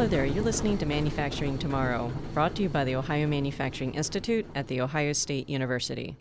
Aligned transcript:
Hello 0.00 0.08
there, 0.08 0.24
you're 0.24 0.42
listening 0.42 0.78
to 0.78 0.86
Manufacturing 0.86 1.58
Tomorrow, 1.58 2.10
brought 2.32 2.56
to 2.56 2.62
you 2.62 2.70
by 2.70 2.84
the 2.84 2.96
Ohio 2.96 3.26
Manufacturing 3.26 3.94
Institute 3.94 4.46
at 4.54 4.66
The 4.66 4.80
Ohio 4.80 5.12
State 5.12 5.50
University. 5.50 6.16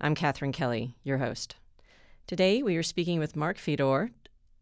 I'm 0.00 0.14
Katherine 0.14 0.52
Kelly, 0.52 0.94
your 1.02 1.18
host. 1.18 1.56
Today 2.28 2.62
we 2.62 2.76
are 2.76 2.82
speaking 2.84 3.18
with 3.18 3.34
Mark 3.34 3.58
Fedor, 3.58 4.12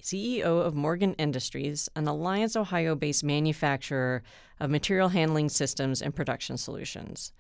CEO 0.03 0.65
of 0.65 0.75
Morgan 0.75 1.13
Industries, 1.19 1.91
an 1.95 2.09
Alliance, 2.09 2.57
Ohio 2.57 2.95
based 2.95 3.23
manufacturer 3.23 4.23
of 4.59 4.71
material 4.71 5.11
handling 5.11 5.51
systems 5.51 6.01
and 6.01 6.17
production 6.17 6.57
solutions. 6.57 7.35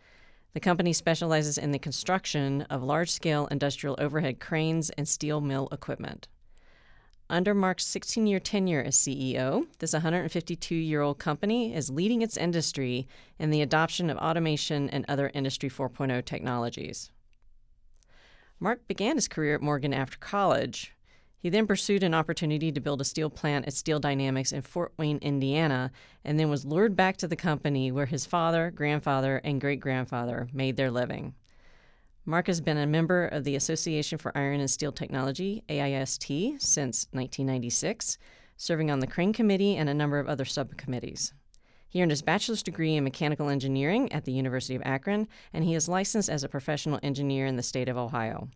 The 0.52 0.60
company 0.60 0.92
specializes 0.92 1.56
in 1.56 1.72
the 1.72 1.78
construction 1.78 2.60
of 2.68 2.82
large 2.82 3.10
scale 3.10 3.46
industrial 3.46 3.96
overhead 3.98 4.38
cranes 4.38 4.90
and 4.90 5.08
steel 5.08 5.40
mill 5.40 5.70
equipment. 5.72 6.28
Under 7.30 7.54
Mark's 7.54 7.86
16 7.86 8.26
year 8.26 8.40
tenure 8.40 8.82
as 8.82 8.96
CEO, 8.96 9.67
this 9.79 9.93
152 9.93 10.75
year 10.75 11.00
old 11.00 11.18
company 11.18 11.75
is 11.75 11.90
leading 11.90 12.22
its 12.22 12.36
industry 12.36 13.07
in 13.39 13.50
the 13.50 13.63
adoption 13.63 14.11
of 14.11 14.18
automation 14.18 14.90
and 14.90 15.04
other 15.08 15.30
Industry 15.32 15.71
4.0 15.71 16.25
technologies. 16.25 17.11
Mark 18.61 18.86
began 18.86 19.16
his 19.16 19.29
career 19.29 19.57
at 19.57 19.63
Morgan 19.63 19.94
after 19.94 20.18
college. 20.18 20.93
He 21.39 21.49
then 21.49 21.66
pursued 21.66 22.04
an 22.04 22.14
opportunity 22.14 22.71
to 22.71 22.80
build 22.80 23.00
a 23.00 23.04
steel 23.04 23.29
plant 23.29 23.66
at 23.66 23.72
Steel 23.72 23.99
Dynamics 23.99 24.52
in 24.52 24.63
Fort 24.63 24.93
Wayne, 24.96 25.18
Indiana, 25.18 25.91
and 26.25 26.39
then 26.39 26.49
was 26.49 26.64
lured 26.64 26.94
back 26.94 27.16
to 27.16 27.27
the 27.27 27.35
company 27.35 27.91
where 27.91 28.07
his 28.07 28.27
father, 28.27 28.71
grandfather, 28.71 29.39
and 29.43 29.61
great 29.61 29.80
grandfather 29.80 30.46
made 30.52 30.77
their 30.77 30.93
living. 30.93 31.35
Mark 32.25 32.47
has 32.47 32.61
been 32.61 32.78
a 32.78 32.86
member 32.86 33.27
of 33.27 33.42
the 33.42 33.56
Association 33.56 34.17
for 34.17 34.36
Iron 34.39 34.61
and 34.61 34.70
Steel 34.70 34.92
Technology, 34.92 35.64
AIST, 35.69 36.61
since 36.61 37.08
1996, 37.11 38.17
serving 38.56 38.92
on 38.92 39.00
the 39.00 39.08
Crane 39.08 39.33
Committee 39.33 39.77
and 39.77 39.88
a 39.88 39.94
number 39.94 40.20
of 40.20 40.28
other 40.28 40.44
subcommittees. 40.44 41.34
He 41.88 42.00
earned 42.00 42.12
his 42.12 42.22
bachelor's 42.22 42.62
degree 42.62 42.94
in 42.94 43.02
mechanical 43.02 43.48
engineering 43.48 44.12
at 44.12 44.24
the 44.24 44.30
University 44.30 44.77
of 44.77 44.83
Akron, 44.84 45.27
and 45.52 45.64
he 45.64 45.74
is 45.74 45.88
licensed 45.88 46.30
as 46.30 46.44
a 46.44 46.48
professional 46.48 47.00
engineer 47.02 47.44
in 47.44 47.56
the 47.56 47.62
state 47.62 47.88
of 47.88 47.96
Ohio. 47.96 48.48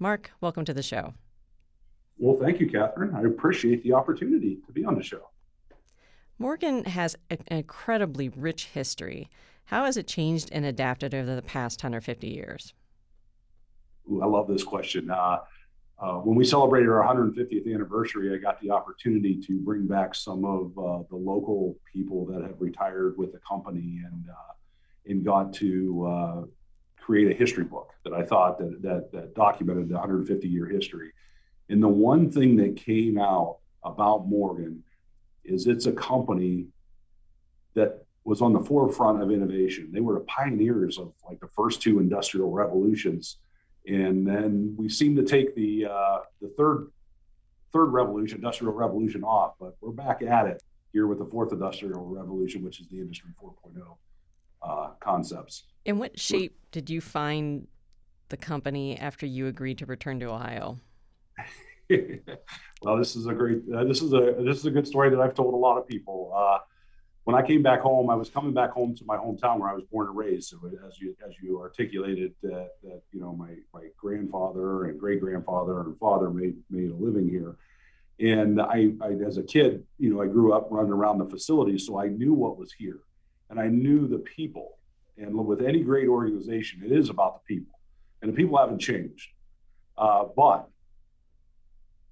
Mark, 0.00 0.32
welcome 0.40 0.64
to 0.64 0.74
the 0.74 0.82
show. 0.82 1.14
Well, 2.18 2.36
thank 2.42 2.58
you, 2.58 2.68
Catherine. 2.68 3.14
I 3.14 3.22
appreciate 3.22 3.84
the 3.84 3.92
opportunity 3.92 4.58
to 4.66 4.72
be 4.72 4.84
on 4.84 4.96
the 4.96 5.04
show. 5.04 5.28
Morgan 6.36 6.84
has 6.84 7.14
an 7.30 7.38
incredibly 7.46 8.28
rich 8.28 8.66
history. 8.66 9.30
How 9.66 9.84
has 9.84 9.96
it 9.96 10.08
changed 10.08 10.48
and 10.50 10.64
adapted 10.66 11.14
over 11.14 11.36
the 11.36 11.42
past 11.42 11.78
150 11.78 12.26
years? 12.26 12.74
Ooh, 14.10 14.22
I 14.22 14.26
love 14.26 14.48
this 14.48 14.64
question. 14.64 15.10
Uh, 15.10 15.38
uh, 15.98 16.14
when 16.18 16.36
we 16.36 16.44
celebrated 16.44 16.88
our 16.88 17.02
150th 17.02 17.72
anniversary, 17.72 18.34
I 18.34 18.38
got 18.38 18.60
the 18.60 18.70
opportunity 18.70 19.40
to 19.46 19.58
bring 19.60 19.86
back 19.86 20.14
some 20.14 20.44
of 20.44 20.76
uh, 20.78 21.04
the 21.08 21.16
local 21.16 21.76
people 21.92 22.26
that 22.26 22.42
have 22.42 22.60
retired 22.60 23.16
with 23.16 23.32
the 23.32 23.40
company 23.48 24.02
and 24.04 24.24
uh, 24.28 24.52
and 25.06 25.24
got 25.24 25.52
to 25.52 26.06
uh, 26.06 26.42
create 26.98 27.30
a 27.30 27.34
history 27.34 27.64
book 27.64 27.92
that 28.04 28.14
I 28.14 28.22
thought 28.22 28.58
that, 28.58 28.80
that, 28.82 29.12
that 29.12 29.34
documented 29.34 29.88
the 29.88 29.94
150 29.94 30.48
year 30.48 30.66
history. 30.66 31.12
And 31.68 31.82
the 31.82 31.88
one 31.88 32.30
thing 32.30 32.56
that 32.56 32.76
came 32.76 33.18
out 33.18 33.58
about 33.84 34.26
Morgan 34.26 34.82
is 35.44 35.66
it's 35.66 35.86
a 35.86 35.92
company 35.92 36.66
that 37.74 38.04
was 38.24 38.40
on 38.40 38.54
the 38.54 38.60
forefront 38.60 39.22
of 39.22 39.30
innovation. 39.30 39.90
They 39.92 40.00
were 40.00 40.14
the 40.14 40.20
pioneers 40.20 40.98
of 40.98 41.12
like 41.28 41.40
the 41.40 41.48
first 41.48 41.82
two 41.82 41.98
industrial 41.98 42.50
revolutions 42.50 43.36
and 43.86 44.26
then 44.26 44.74
we 44.76 44.88
seem 44.88 45.16
to 45.16 45.22
take 45.22 45.54
the 45.54 45.86
uh, 45.86 46.18
the 46.40 46.48
third 46.56 46.90
third 47.72 47.86
revolution, 47.86 48.36
industrial 48.36 48.72
revolution, 48.72 49.24
off, 49.24 49.54
but 49.58 49.76
we're 49.80 49.90
back 49.90 50.22
at 50.22 50.46
it 50.46 50.62
here 50.92 51.06
with 51.06 51.18
the 51.18 51.26
fourth 51.26 51.52
industrial 51.52 52.06
revolution, 52.06 52.62
which 52.62 52.80
is 52.80 52.86
the 52.86 52.98
industry 52.98 53.30
4.0 53.42 53.96
uh, 54.62 54.90
concepts. 55.00 55.64
In 55.84 55.98
what 55.98 56.18
shape 56.18 56.56
did 56.70 56.88
you 56.88 57.00
find 57.00 57.66
the 58.28 58.36
company 58.36 58.96
after 58.96 59.26
you 59.26 59.48
agreed 59.48 59.78
to 59.78 59.86
return 59.86 60.20
to 60.20 60.26
Ohio? 60.26 60.78
well, 62.82 62.96
this 62.96 63.16
is 63.16 63.26
a 63.26 63.34
great 63.34 63.62
uh, 63.74 63.84
this 63.84 64.00
is 64.00 64.12
a 64.12 64.36
this 64.38 64.58
is 64.58 64.66
a 64.66 64.70
good 64.70 64.86
story 64.86 65.10
that 65.10 65.20
I've 65.20 65.34
told 65.34 65.52
a 65.52 65.56
lot 65.56 65.76
of 65.76 65.86
people. 65.86 66.32
Uh, 66.34 66.58
when 67.24 67.34
I 67.34 67.42
came 67.42 67.62
back 67.62 67.80
home, 67.80 68.10
I 68.10 68.14
was 68.14 68.28
coming 68.28 68.52
back 68.52 68.70
home 68.70 68.94
to 68.96 69.04
my 69.04 69.16
hometown 69.16 69.58
where 69.58 69.70
I 69.70 69.74
was 69.74 69.84
born 69.84 70.08
and 70.08 70.16
raised. 70.16 70.50
So 70.50 70.58
as 70.86 71.00
you 71.00 71.16
as 71.26 71.34
you 71.42 71.58
articulated 71.58 72.34
that, 72.42 72.72
that 72.82 73.02
you 73.12 73.20
know 73.20 73.34
my 73.34 73.54
my 73.72 73.88
grandfather 73.96 74.84
and 74.84 75.00
great 75.00 75.20
grandfather 75.20 75.80
and 75.80 75.98
father 75.98 76.30
made 76.30 76.56
made 76.70 76.90
a 76.90 76.94
living 76.94 77.28
here, 77.28 77.56
and 78.20 78.60
I, 78.60 78.92
I 79.00 79.12
as 79.26 79.38
a 79.38 79.42
kid 79.42 79.84
you 79.98 80.12
know 80.12 80.20
I 80.20 80.26
grew 80.26 80.52
up 80.52 80.68
running 80.70 80.92
around 80.92 81.18
the 81.18 81.26
facility, 81.26 81.78
so 81.78 81.98
I 81.98 82.08
knew 82.08 82.34
what 82.34 82.58
was 82.58 82.72
here, 82.72 83.00
and 83.50 83.58
I 83.58 83.68
knew 83.68 84.06
the 84.06 84.18
people. 84.18 84.78
And 85.16 85.34
with 85.46 85.62
any 85.62 85.80
great 85.80 86.08
organization, 86.08 86.82
it 86.84 86.90
is 86.90 87.08
about 87.08 87.40
the 87.40 87.54
people, 87.54 87.78
and 88.20 88.32
the 88.32 88.36
people 88.36 88.58
haven't 88.58 88.80
changed. 88.80 89.28
Uh, 89.96 90.24
but 90.36 90.68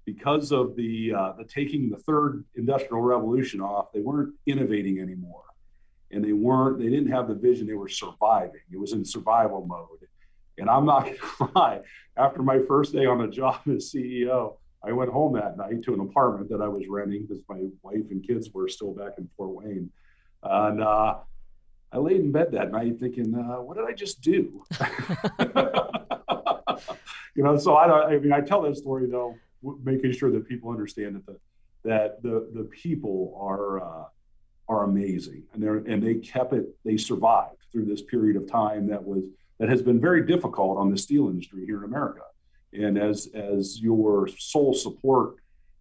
because 0.05 0.51
of 0.51 0.75
the 0.75 1.13
uh, 1.13 1.33
the 1.37 1.45
taking 1.45 1.89
the 1.89 1.97
third 1.97 2.43
industrial 2.55 3.01
revolution 3.01 3.61
off, 3.61 3.91
they 3.93 4.01
weren't 4.01 4.33
innovating 4.45 4.99
anymore, 4.99 5.43
and 6.11 6.23
they 6.23 6.33
weren't 6.33 6.79
they 6.79 6.89
didn't 6.89 7.11
have 7.11 7.27
the 7.27 7.35
vision. 7.35 7.67
They 7.67 7.73
were 7.73 7.89
surviving. 7.89 8.61
It 8.71 8.79
was 8.79 8.93
in 8.93 9.05
survival 9.05 9.65
mode. 9.65 10.07
And 10.57 10.69
I'm 10.69 10.85
not 10.85 11.09
gonna 11.39 11.51
lie. 11.55 11.81
After 12.17 12.43
my 12.43 12.59
first 12.67 12.93
day 12.93 13.05
on 13.05 13.19
the 13.19 13.27
job 13.27 13.61
as 13.67 13.91
CEO, 13.91 14.57
I 14.83 14.91
went 14.91 15.11
home 15.11 15.33
that 15.33 15.57
night 15.57 15.81
to 15.83 15.93
an 15.93 16.01
apartment 16.01 16.49
that 16.49 16.61
I 16.61 16.67
was 16.67 16.83
renting 16.89 17.25
because 17.25 17.41
my 17.47 17.63
wife 17.81 18.11
and 18.11 18.25
kids 18.25 18.49
were 18.53 18.67
still 18.67 18.93
back 18.93 19.13
in 19.17 19.29
Fort 19.37 19.51
Wayne, 19.51 19.89
and 20.43 20.83
uh, 20.83 21.15
I 21.91 21.97
laid 21.97 22.19
in 22.19 22.31
bed 22.31 22.51
that 22.51 22.71
night 22.71 22.99
thinking, 22.99 23.33
uh, 23.33 23.61
"What 23.61 23.77
did 23.77 23.85
I 23.85 23.93
just 23.93 24.21
do?" 24.21 24.63
you 27.35 27.43
know. 27.43 27.57
So 27.57 27.75
I, 27.75 28.13
I 28.13 28.19
mean, 28.19 28.33
I 28.33 28.41
tell 28.41 28.61
that 28.63 28.75
story 28.75 29.07
though 29.09 29.35
making 29.83 30.11
sure 30.13 30.31
that 30.31 30.47
people 30.47 30.69
understand 30.69 31.15
that 31.15 31.25
the 31.25 31.37
that 31.83 32.21
the 32.23 32.49
the 32.53 32.63
people 32.65 33.37
are 33.39 33.83
uh, 33.83 34.05
are 34.69 34.83
amazing. 34.83 35.43
And 35.53 35.61
they're 35.61 35.77
and 35.77 36.01
they 36.01 36.15
kept 36.15 36.53
it 36.53 36.67
they 36.85 36.97
survived 36.97 37.57
through 37.71 37.85
this 37.85 38.01
period 38.01 38.35
of 38.35 38.49
time 38.49 38.87
that 38.87 39.03
was 39.03 39.23
that 39.59 39.69
has 39.69 39.81
been 39.81 39.99
very 39.99 40.25
difficult 40.25 40.77
on 40.77 40.89
the 40.89 40.97
steel 40.97 41.29
industry 41.29 41.65
here 41.65 41.79
in 41.79 41.83
America. 41.85 42.21
And 42.73 42.97
as 42.97 43.29
as 43.33 43.79
your 43.79 44.27
sole 44.27 44.73
support 44.73 45.35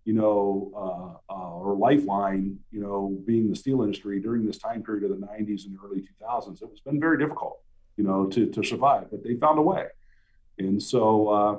you 0.04 0.12
know 0.12 1.18
uh, 1.30 1.32
uh, 1.32 1.50
or 1.50 1.76
lifeline 1.76 2.58
you 2.72 2.80
know 2.80 3.16
being 3.24 3.48
the 3.48 3.56
steel 3.56 3.82
industry 3.82 4.20
during 4.20 4.44
this 4.44 4.58
time 4.58 4.82
period 4.82 5.08
of 5.08 5.10
the 5.10 5.26
90s 5.26 5.66
and 5.66 5.78
early 5.84 6.00
2000s 6.00 6.60
it 6.60 6.68
was 6.68 6.80
been 6.80 6.98
very 6.98 7.16
difficult 7.16 7.60
you 7.96 8.02
know 8.02 8.26
to 8.26 8.46
to 8.46 8.64
survive 8.64 9.06
but 9.10 9.22
they 9.22 9.36
found 9.36 9.58
a 9.58 9.62
way. 9.62 9.86
And 10.58 10.82
so 10.82 11.28
uh, 11.28 11.58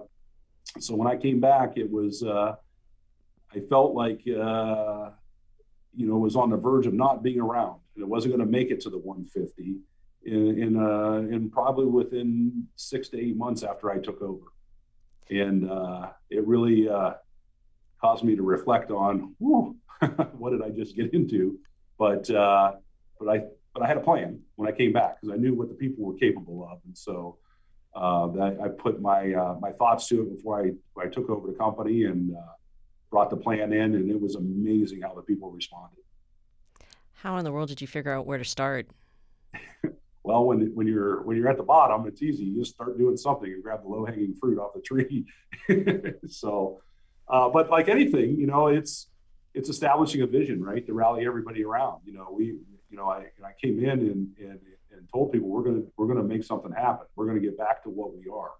so 0.79 0.95
when 0.95 1.07
I 1.07 1.15
came 1.15 1.39
back, 1.39 1.77
it 1.77 1.89
was 1.89 2.23
uh, 2.23 2.55
I 3.53 3.59
felt 3.69 3.93
like 3.93 4.21
uh, 4.27 5.09
you 5.95 6.07
know 6.07 6.17
was 6.17 6.35
on 6.35 6.49
the 6.49 6.57
verge 6.57 6.87
of 6.87 6.93
not 6.93 7.23
being 7.23 7.39
around, 7.39 7.79
and 7.95 8.03
it 8.03 8.07
wasn't 8.07 8.35
going 8.35 8.45
to 8.45 8.51
make 8.51 8.71
it 8.71 8.81
to 8.81 8.89
the 8.89 8.97
150 8.97 9.75
in 10.25 10.61
in, 10.61 10.77
uh, 10.77 11.35
in 11.35 11.49
probably 11.49 11.85
within 11.85 12.67
six 12.75 13.09
to 13.09 13.19
eight 13.19 13.35
months 13.35 13.63
after 13.63 13.91
I 13.91 13.99
took 13.99 14.21
over, 14.21 14.45
and 15.29 15.69
uh, 15.69 16.09
it 16.29 16.45
really 16.47 16.89
uh, 16.89 17.13
caused 18.01 18.23
me 18.23 18.35
to 18.35 18.43
reflect 18.43 18.91
on 18.91 19.35
what 19.39 20.51
did 20.51 20.61
I 20.61 20.69
just 20.69 20.95
get 20.95 21.13
into, 21.13 21.59
but 21.97 22.29
uh, 22.29 22.73
but 23.19 23.29
I 23.29 23.43
but 23.73 23.83
I 23.83 23.87
had 23.87 23.97
a 23.97 24.01
plan 24.01 24.39
when 24.55 24.67
I 24.67 24.75
came 24.75 24.93
back 24.93 25.21
because 25.21 25.33
I 25.33 25.37
knew 25.37 25.53
what 25.53 25.69
the 25.69 25.75
people 25.75 26.05
were 26.05 26.15
capable 26.15 26.67
of, 26.71 26.79
and 26.85 26.97
so 26.97 27.37
that 27.95 28.57
I 28.63 28.67
put 28.69 29.01
my 29.01 29.33
uh, 29.33 29.57
my 29.59 29.71
thoughts 29.71 30.07
to 30.09 30.21
it 30.21 30.35
before 30.35 30.65
I 30.65 31.01
I 31.01 31.07
took 31.07 31.29
over 31.29 31.47
the 31.47 31.57
company 31.57 32.05
and 32.05 32.35
uh, 32.35 32.41
brought 33.11 33.29
the 33.29 33.37
plan 33.37 33.71
in, 33.73 33.95
and 33.95 34.09
it 34.09 34.19
was 34.19 34.35
amazing 34.35 35.01
how 35.01 35.13
the 35.13 35.21
people 35.21 35.51
responded. 35.51 35.99
How 37.13 37.37
in 37.37 37.45
the 37.45 37.51
world 37.51 37.69
did 37.69 37.79
you 37.79 37.87
figure 37.87 38.11
out 38.11 38.25
where 38.25 38.37
to 38.37 38.43
start? 38.43 38.87
well, 40.23 40.45
when 40.45 40.71
when 40.75 40.87
you're 40.87 41.21
when 41.23 41.37
you're 41.37 41.47
at 41.47 41.57
the 41.57 41.63
bottom, 41.63 42.07
it's 42.07 42.21
easy. 42.21 42.43
You 42.43 42.59
just 42.59 42.73
start 42.73 42.97
doing 42.97 43.15
something 43.15 43.51
and 43.51 43.63
grab 43.63 43.83
the 43.83 43.89
low 43.89 44.05
hanging 44.05 44.35
fruit 44.35 44.59
off 44.59 44.73
the 44.73 44.81
tree. 44.81 45.25
so, 46.27 46.81
uh, 47.27 47.49
but 47.49 47.69
like 47.69 47.87
anything, 47.87 48.37
you 48.37 48.47
know, 48.47 48.67
it's 48.67 49.07
it's 49.53 49.69
establishing 49.69 50.21
a 50.21 50.27
vision, 50.27 50.63
right, 50.63 50.85
to 50.85 50.93
rally 50.93 51.25
everybody 51.25 51.63
around. 51.63 52.01
You 52.05 52.13
know, 52.13 52.27
we 52.35 52.45
you 52.89 52.97
know 52.97 53.09
I 53.09 53.27
I 53.45 53.53
came 53.61 53.79
in 53.79 53.99
and 53.99 54.27
and 54.39 54.59
and 54.95 55.07
told 55.11 55.31
people 55.31 55.49
we're 55.49 55.63
going 55.63 55.81
to 55.81 55.91
we're 55.97 56.07
going 56.07 56.17
to 56.17 56.23
make 56.23 56.43
something 56.43 56.71
happen. 56.71 57.07
We're 57.15 57.25
going 57.25 57.41
to 57.41 57.45
get 57.45 57.57
back 57.57 57.83
to 57.83 57.89
what 57.89 58.15
we 58.15 58.25
are, 58.31 58.51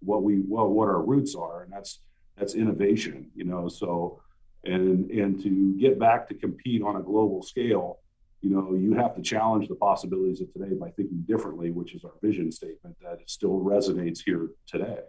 what 0.00 0.22
we 0.22 0.42
well 0.46 0.68
what 0.68 0.88
our 0.88 1.02
roots 1.02 1.34
are, 1.34 1.62
and 1.62 1.72
that's 1.72 2.00
that's 2.36 2.54
innovation. 2.54 3.30
You 3.34 3.44
know, 3.44 3.68
so 3.68 4.20
and 4.64 5.10
and 5.10 5.42
to 5.42 5.76
get 5.78 5.98
back 5.98 6.28
to 6.28 6.34
compete 6.34 6.82
on 6.82 6.96
a 6.96 7.02
global 7.02 7.42
scale, 7.42 8.00
you 8.42 8.50
know, 8.50 8.74
you 8.74 8.94
have 8.94 9.14
to 9.16 9.22
challenge 9.22 9.68
the 9.68 9.74
possibilities 9.74 10.40
of 10.40 10.52
today 10.52 10.74
by 10.74 10.90
thinking 10.90 11.24
differently, 11.26 11.70
which 11.70 11.94
is 11.94 12.04
our 12.04 12.12
vision 12.22 12.50
statement 12.50 12.96
that 13.02 13.18
still 13.26 13.60
resonates 13.60 14.20
here 14.24 14.48
today. 14.66 15.00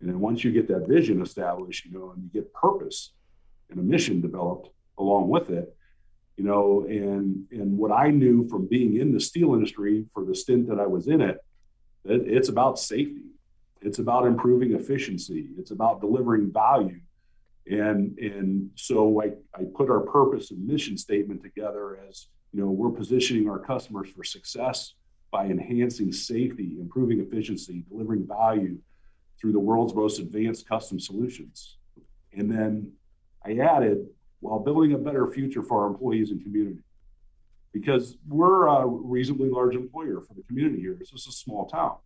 And 0.00 0.08
then 0.08 0.20
once 0.20 0.44
you 0.44 0.52
get 0.52 0.68
that 0.68 0.86
vision 0.86 1.22
established, 1.22 1.84
you 1.84 1.92
know, 1.92 2.12
and 2.12 2.22
you 2.22 2.30
get 2.32 2.52
purpose 2.52 3.12
and 3.70 3.78
a 3.78 3.82
mission 3.82 4.20
developed 4.20 4.70
along 4.98 5.28
with 5.28 5.50
it, 5.50 5.75
you 6.36 6.44
know, 6.44 6.84
and 6.88 7.44
and 7.50 7.78
what 7.78 7.92
I 7.92 8.10
knew 8.10 8.48
from 8.48 8.66
being 8.66 8.96
in 8.96 9.12
the 9.12 9.20
steel 9.20 9.54
industry 9.54 10.04
for 10.12 10.24
the 10.24 10.34
stint 10.34 10.68
that 10.68 10.78
I 10.78 10.86
was 10.86 11.08
in 11.08 11.20
it, 11.20 11.38
it 12.04 12.22
it's 12.26 12.48
about 12.48 12.78
safety. 12.78 13.22
It's 13.80 13.98
about 13.98 14.26
improving 14.26 14.74
efficiency. 14.74 15.48
It's 15.58 15.70
about 15.70 16.00
delivering 16.00 16.52
value. 16.52 17.00
And 17.70 18.18
and 18.18 18.70
so 18.74 19.22
I, 19.22 19.32
I 19.54 19.64
put 19.74 19.90
our 19.90 20.00
purpose 20.00 20.50
and 20.50 20.66
mission 20.66 20.98
statement 20.98 21.42
together 21.42 21.98
as 22.08 22.28
you 22.52 22.60
know 22.60 22.70
we're 22.70 22.90
positioning 22.90 23.48
our 23.48 23.58
customers 23.58 24.10
for 24.10 24.22
success 24.22 24.94
by 25.30 25.46
enhancing 25.46 26.12
safety, 26.12 26.76
improving 26.78 27.20
efficiency, 27.20 27.84
delivering 27.88 28.26
value 28.26 28.78
through 29.40 29.52
the 29.52 29.58
world's 29.58 29.94
most 29.94 30.18
advanced 30.18 30.68
custom 30.68 31.00
solutions. 31.00 31.76
And 32.32 32.50
then 32.50 32.92
I 33.44 33.58
added 33.58 34.06
while 34.46 34.60
building 34.60 34.92
a 34.92 34.98
better 34.98 35.26
future 35.26 35.62
for 35.62 35.82
our 35.82 35.88
employees 35.88 36.30
and 36.30 36.42
community. 36.42 36.82
Because 37.72 38.16
we're 38.26 38.68
a 38.68 38.86
reasonably 38.86 39.50
large 39.50 39.74
employer 39.74 40.20
for 40.20 40.34
the 40.34 40.42
community 40.44 40.80
here. 40.80 40.96
This 40.98 41.12
is 41.12 41.26
a 41.26 41.32
small 41.32 41.66
town. 41.66 41.96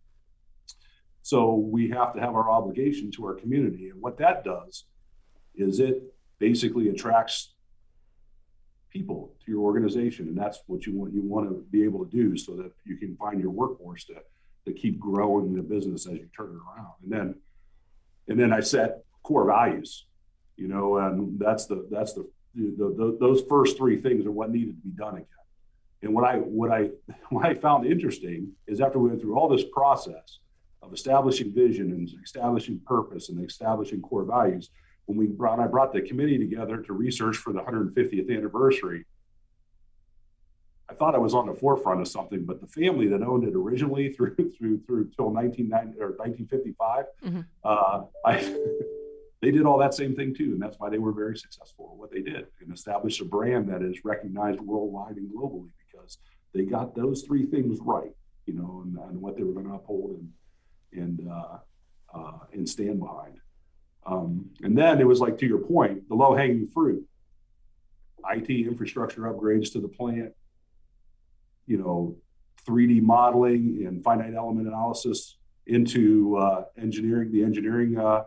So 1.21 1.53
we 1.53 1.89
have 1.89 2.13
to 2.15 2.19
have 2.19 2.35
our 2.35 2.49
obligation 2.49 3.11
to 3.11 3.25
our 3.25 3.35
community. 3.35 3.89
And 3.89 4.01
what 4.01 4.17
that 4.17 4.43
does 4.43 4.85
is 5.55 5.79
it 5.79 6.01
basically 6.39 6.89
attracts 6.89 7.53
people 8.89 9.33
to 9.45 9.51
your 9.51 9.61
organization. 9.61 10.27
And 10.27 10.37
that's 10.37 10.59
what 10.65 10.85
you 10.85 10.97
want 10.97 11.13
you 11.13 11.21
want 11.21 11.47
to 11.47 11.63
be 11.71 11.83
able 11.83 12.03
to 12.03 12.11
do 12.11 12.35
so 12.37 12.55
that 12.55 12.71
you 12.85 12.97
can 12.97 13.15
find 13.15 13.39
your 13.39 13.51
workforce 13.51 14.03
to, 14.05 14.15
to 14.65 14.73
keep 14.73 14.99
growing 14.99 15.55
the 15.55 15.61
business 15.61 16.07
as 16.07 16.13
you 16.13 16.27
turn 16.35 16.47
it 16.47 16.77
around. 16.77 16.93
And 17.03 17.11
then 17.11 17.35
and 18.27 18.39
then 18.39 18.51
I 18.51 18.61
set 18.61 19.03
core 19.23 19.45
values 19.45 20.05
you 20.57 20.67
know, 20.67 20.97
and 20.97 21.39
that's 21.39 21.65
the 21.65 21.87
that's 21.89 22.13
the, 22.13 22.27
the, 22.55 22.93
the, 22.97 23.17
those 23.19 23.41
first 23.49 23.77
three 23.77 23.99
things 23.99 24.25
are 24.25 24.31
what 24.31 24.51
needed 24.51 24.75
to 24.75 24.87
be 24.87 24.95
done 24.95 25.15
again. 25.15 25.27
And 26.03 26.13
what 26.13 26.23
I 26.23 26.37
what 26.37 26.71
I 26.71 26.89
what 27.29 27.45
I 27.45 27.53
found 27.53 27.85
interesting 27.85 28.51
is 28.67 28.81
after 28.81 28.99
we 28.99 29.09
went 29.09 29.21
through 29.21 29.37
all 29.37 29.49
this 29.49 29.63
process 29.71 30.39
of 30.81 30.93
establishing 30.93 31.53
vision 31.53 31.91
and 31.91 32.09
establishing 32.23 32.79
purpose 32.85 33.29
and 33.29 33.43
establishing 33.45 34.01
core 34.01 34.25
values, 34.25 34.69
when 35.05 35.17
we 35.17 35.27
brought 35.27 35.59
I 35.59 35.67
brought 35.67 35.93
the 35.93 36.01
committee 36.01 36.37
together 36.37 36.77
to 36.77 36.93
research 36.93 37.37
for 37.37 37.53
the 37.53 37.59
150th 37.59 38.35
anniversary, 38.35 39.05
I 40.89 40.93
thought 40.93 41.15
I 41.15 41.19
was 41.19 41.33
on 41.33 41.47
the 41.47 41.53
forefront 41.53 42.01
of 42.01 42.07
something, 42.07 42.45
but 42.45 42.59
the 42.59 42.67
family 42.67 43.07
that 43.07 43.21
owned 43.21 43.47
it 43.47 43.55
originally 43.55 44.09
through 44.13 44.35
through 44.35 44.81
through 44.85 45.11
till 45.15 45.29
1990 45.29 45.99
or 46.01 46.11
1955, 46.17 47.05
mm-hmm. 47.23 47.41
uh, 47.63 48.03
I 48.25 48.37
they 49.41 49.51
did 49.51 49.65
all 49.65 49.79
that 49.79 49.93
same 49.93 50.15
thing 50.15 50.33
too. 50.35 50.51
And 50.53 50.61
that's 50.61 50.77
why 50.79 50.89
they 50.89 50.99
were 50.99 51.11
very 51.11 51.35
successful 51.35 51.89
at 51.93 51.97
what 51.97 52.11
they 52.11 52.21
did 52.21 52.47
and 52.61 52.73
established 52.73 53.21
a 53.21 53.25
brand 53.25 53.69
that 53.69 53.81
is 53.81 54.05
recognized 54.05 54.59
worldwide 54.61 55.17
and 55.17 55.29
globally 55.29 55.71
because 55.91 56.19
they 56.53 56.63
got 56.63 56.95
those 56.95 57.23
three 57.23 57.45
things 57.45 57.79
right, 57.81 58.11
you 58.45 58.53
know, 58.53 58.83
and, 58.85 58.97
and 59.09 59.21
what 59.21 59.35
they 59.35 59.43
were 59.43 59.53
going 59.53 59.67
to 59.67 59.73
uphold 59.73 60.19
and, 60.91 60.99
and, 61.01 61.29
uh, 61.29 61.57
uh, 62.13 62.39
and 62.53 62.69
stand 62.69 62.99
behind. 62.99 63.39
Um, 64.05 64.49
and 64.61 64.77
then 64.77 64.99
it 64.99 65.07
was 65.07 65.19
like, 65.19 65.37
to 65.39 65.47
your 65.47 65.59
point, 65.59 66.07
the 66.07 66.15
low 66.15 66.35
hanging 66.35 66.67
fruit, 66.67 67.07
IT 68.31 68.49
infrastructure 68.49 69.21
upgrades 69.21 69.71
to 69.73 69.79
the 69.79 69.87
plant, 69.87 70.33
you 71.65 71.77
know, 71.77 72.15
3D 72.67 73.01
modeling 73.01 73.85
and 73.87 74.03
finite 74.03 74.35
element 74.35 74.67
analysis 74.67 75.37
into 75.65 76.37
uh, 76.37 76.65
engineering, 76.77 77.31
the 77.31 77.43
engineering 77.43 77.97
uh, 77.97 78.23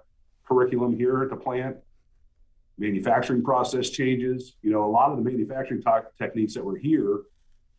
curriculum 0.46 0.96
here 0.96 1.22
at 1.22 1.30
the 1.30 1.36
plant. 1.36 1.76
Manufacturing 2.76 3.42
process 3.44 3.90
changes. 3.90 4.56
You 4.62 4.72
know, 4.72 4.84
a 4.84 4.90
lot 4.90 5.10
of 5.10 5.16
the 5.16 5.22
manufacturing 5.22 5.82
t- 5.82 5.90
techniques 6.18 6.54
that 6.54 6.64
were 6.64 6.76
here 6.76 7.22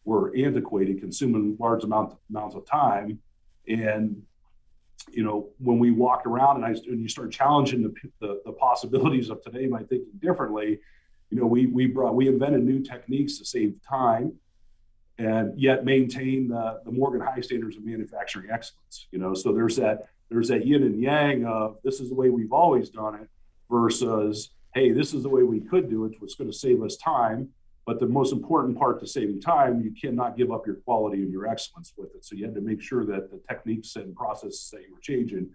were 0.05 0.33
antiquated, 0.35 1.01
consuming 1.01 1.57
large 1.59 1.83
amounts 1.83 2.15
amounts 2.29 2.55
of 2.55 2.65
time. 2.65 3.19
And 3.67 4.21
you 5.11 5.23
know, 5.23 5.49
when 5.59 5.79
we 5.79 5.91
walked 5.91 6.25
around 6.25 6.57
and 6.57 6.65
I 6.65 6.69
and 6.69 7.01
you 7.01 7.09
start 7.09 7.31
challenging 7.31 7.83
the, 7.83 7.93
the, 8.19 8.41
the 8.45 8.51
possibilities 8.53 9.29
of 9.29 9.43
today 9.43 9.67
by 9.67 9.79
thinking 9.79 10.19
differently, 10.19 10.79
you 11.29 11.39
know, 11.39 11.45
we 11.45 11.65
we 11.65 11.87
brought 11.87 12.15
we 12.15 12.27
invented 12.27 12.63
new 12.63 12.81
techniques 12.81 13.37
to 13.39 13.45
save 13.45 13.75
time 13.87 14.33
and 15.17 15.59
yet 15.59 15.85
maintain 15.85 16.47
the, 16.47 16.81
the 16.83 16.91
Morgan 16.91 17.21
high 17.21 17.39
standards 17.41 17.77
of 17.77 17.85
manufacturing 17.85 18.49
excellence. 18.51 19.07
You 19.11 19.19
know, 19.19 19.33
so 19.33 19.53
there's 19.53 19.75
that 19.77 20.09
there's 20.29 20.47
that 20.49 20.65
yin 20.65 20.83
and 20.83 20.99
yang 20.99 21.45
of 21.45 21.77
this 21.83 21.99
is 21.99 22.09
the 22.09 22.15
way 22.15 22.29
we've 22.29 22.53
always 22.53 22.89
done 22.89 23.15
it 23.15 23.29
versus 23.69 24.51
hey 24.73 24.91
this 24.91 25.13
is 25.13 25.23
the 25.23 25.29
way 25.29 25.43
we 25.43 25.59
could 25.59 25.89
do 25.89 26.05
it 26.05 26.13
what's 26.19 26.35
going 26.35 26.51
to 26.51 26.57
save 26.57 26.81
us 26.81 26.97
time. 26.97 27.49
But 27.85 27.99
the 27.99 28.07
most 28.07 28.33
important 28.33 28.79
part 28.79 28.99
to 29.01 29.07
saving 29.07 29.41
time 29.41 29.79
you 29.81 29.91
cannot 29.91 30.35
give 30.35 30.51
up 30.51 30.65
your 30.65 30.77
quality 30.77 31.21
and 31.21 31.31
your 31.31 31.47
excellence 31.47 31.93
with 31.95 32.15
it. 32.15 32.25
So 32.25 32.35
you 32.35 32.43
had 32.43 32.55
to 32.55 32.61
make 32.61 32.81
sure 32.81 33.05
that 33.05 33.29
the 33.29 33.39
techniques 33.47 33.95
and 33.95 34.15
processes 34.15 34.71
that 34.73 34.81
you 34.81 34.93
were 34.93 35.01
changing 35.01 35.51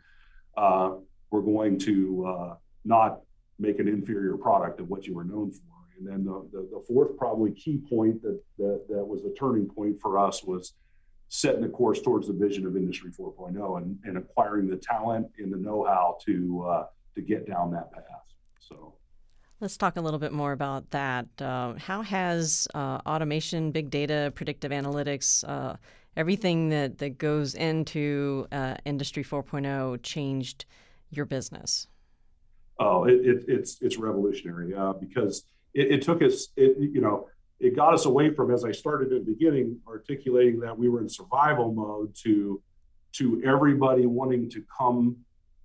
uh, 0.57 0.93
were 1.33 1.43
going 1.43 1.77
to 1.81 2.27
uh, 2.27 2.55
not 2.85 3.23
make 3.59 3.81
an 3.81 3.89
inferior 3.89 4.37
product 4.37 4.79
of 4.79 4.89
what 4.89 5.07
you 5.07 5.15
were 5.15 5.25
known 5.25 5.51
for. 5.51 5.63
And 5.99 6.09
then 6.09 6.25
the, 6.25 6.49
the, 6.53 6.69
the 6.71 6.85
fourth 6.87 7.17
probably 7.19 7.51
key 7.53 7.79
point 7.79 8.23
that, 8.23 8.41
that 8.59 8.87
that 8.89 9.05
was 9.05 9.25
a 9.25 9.35
turning 9.35 9.67
point 9.67 10.01
for 10.01 10.19
us 10.19 10.43
was 10.43 10.75
setting 11.31 11.63
the 11.63 11.69
course 11.69 12.03
towards 12.03 12.27
the 12.27 12.33
vision 12.33 12.67
of 12.67 12.77
Industry 12.77 13.11
4.0 13.11 13.79
and, 13.79 13.99
and 14.05 14.19
acquiring 14.19 14.69
the 14.69 14.77
talent 14.77 15.29
and 15.39 15.53
the 15.53 15.57
know-how 15.57 16.19
to 16.27 16.67
uh, 16.69 16.87
to 17.15 17.23
get 17.23 17.49
down 17.49 17.71
that 17.73 17.93
path. 17.93 18.05
So. 18.59 18.95
Let's 19.61 19.77
talk 19.77 19.97
a 19.97 20.01
little 20.01 20.19
bit 20.19 20.33
more 20.33 20.53
about 20.53 20.91
that. 20.91 21.27
Uh, 21.41 21.75
how 21.75 22.03
has 22.03 22.67
uh, 22.75 22.99
automation, 23.07 23.71
big 23.71 23.91
data, 23.91 24.33
predictive 24.35 24.73
analytics, 24.73 25.45
uh, 25.47 25.77
everything 26.17 26.71
that, 26.71 26.99
that 26.99 27.19
goes 27.19 27.55
into 27.55 28.47
uh, 28.51 28.77
Industry 28.85 29.23
4.0 29.23 30.03
changed 30.03 30.65
your 31.11 31.27
business? 31.27 31.87
Oh, 32.81 33.05
it, 33.05 33.21
it, 33.27 33.45
it's 33.47 33.81
it's 33.83 33.99
revolutionary 33.99 34.75
uh, 34.75 34.95
because 34.95 35.45
it, 35.75 35.93
it, 35.93 36.03
took 36.03 36.23
us. 36.23 36.49
It, 36.57 36.79
you 36.79 37.03
know, 37.03 37.29
it 37.61 37.77
got 37.77 37.93
us 37.93 38.07
away 38.07 38.33
from, 38.33 38.53
as 38.53 38.65
I 38.65 38.73
started 38.73 39.13
at 39.13 39.27
the 39.27 39.33
beginning, 39.33 39.79
articulating 39.87 40.61
that 40.61 40.77
we 40.77 40.89
were 40.89 41.01
in 41.01 41.09
survival 41.09 41.73
mode 41.73 42.15
to 42.23 42.61
to 43.13 43.43
everybody 43.45 44.07
wanting 44.07 44.49
to 44.49 44.65
come 44.79 45.17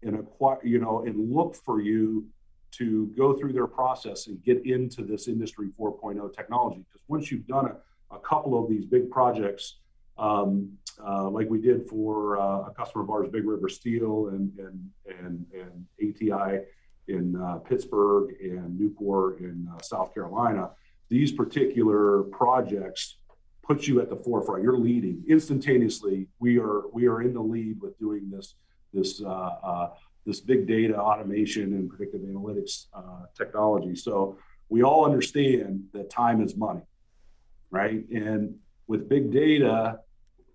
and 0.01 0.15
acquire, 0.15 0.59
you 0.63 0.79
know, 0.79 1.05
and 1.05 1.31
look 1.31 1.55
for 1.55 1.79
you 1.79 2.27
to 2.71 3.05
go 3.15 3.33
through 3.33 3.53
their 3.53 3.67
process 3.67 4.27
and 4.27 4.43
get 4.43 4.65
into 4.65 5.03
this 5.03 5.27
industry 5.27 5.69
4.0 5.79 6.35
technology. 6.35 6.83
Because 6.91 7.07
once 7.07 7.31
you've 7.31 7.45
done 7.47 7.67
a, 7.67 8.15
a 8.15 8.19
couple 8.19 8.61
of 8.61 8.67
these 8.67 8.83
big 8.83 9.11
projects, 9.11 9.77
um, 10.17 10.71
uh, 11.05 11.29
like 11.29 11.49
we 11.49 11.61
did 11.61 11.87
for 11.87 12.39
uh, 12.39 12.61
a 12.61 12.73
customer 12.75 13.03
of 13.03 13.09
ours, 13.09 13.29
Big 13.31 13.45
River 13.45 13.69
Steel 13.69 14.29
and 14.29 14.51
and 14.59 14.89
and, 15.19 15.45
and 15.53 15.85
ATI 16.01 16.61
in 17.07 17.35
uh, 17.35 17.57
Pittsburgh 17.57 18.35
and 18.41 18.79
Newport 18.79 19.39
in 19.39 19.69
uh, 19.73 19.81
South 19.81 20.13
Carolina 20.13 20.71
these 21.09 21.31
particular 21.31 22.23
projects 22.23 23.17
put 23.63 23.87
you 23.87 23.99
at 23.99 24.09
the 24.09 24.15
forefront. 24.15 24.63
You're 24.63 24.77
leading 24.77 25.23
instantaneously. 25.27 26.27
We 26.39 26.59
are 26.59 26.87
we 26.93 27.07
are 27.07 27.21
in 27.21 27.33
the 27.33 27.41
lead 27.41 27.81
with 27.81 27.97
doing 27.99 28.29
this 28.29 28.55
this 28.93 29.21
uh, 29.21 29.27
uh, 29.27 29.89
this 30.25 30.39
big 30.39 30.67
data 30.67 30.97
automation 30.97 31.73
and 31.73 31.89
predictive 31.89 32.21
analytics 32.21 32.87
uh, 32.93 33.25
technology. 33.35 33.95
So 33.95 34.37
we 34.69 34.83
all 34.83 35.05
understand 35.05 35.85
that 35.93 36.09
time 36.09 36.41
is 36.41 36.55
money, 36.55 36.81
right? 37.69 38.03
And 38.09 38.55
with 38.87 39.07
big 39.07 39.31
data 39.31 39.99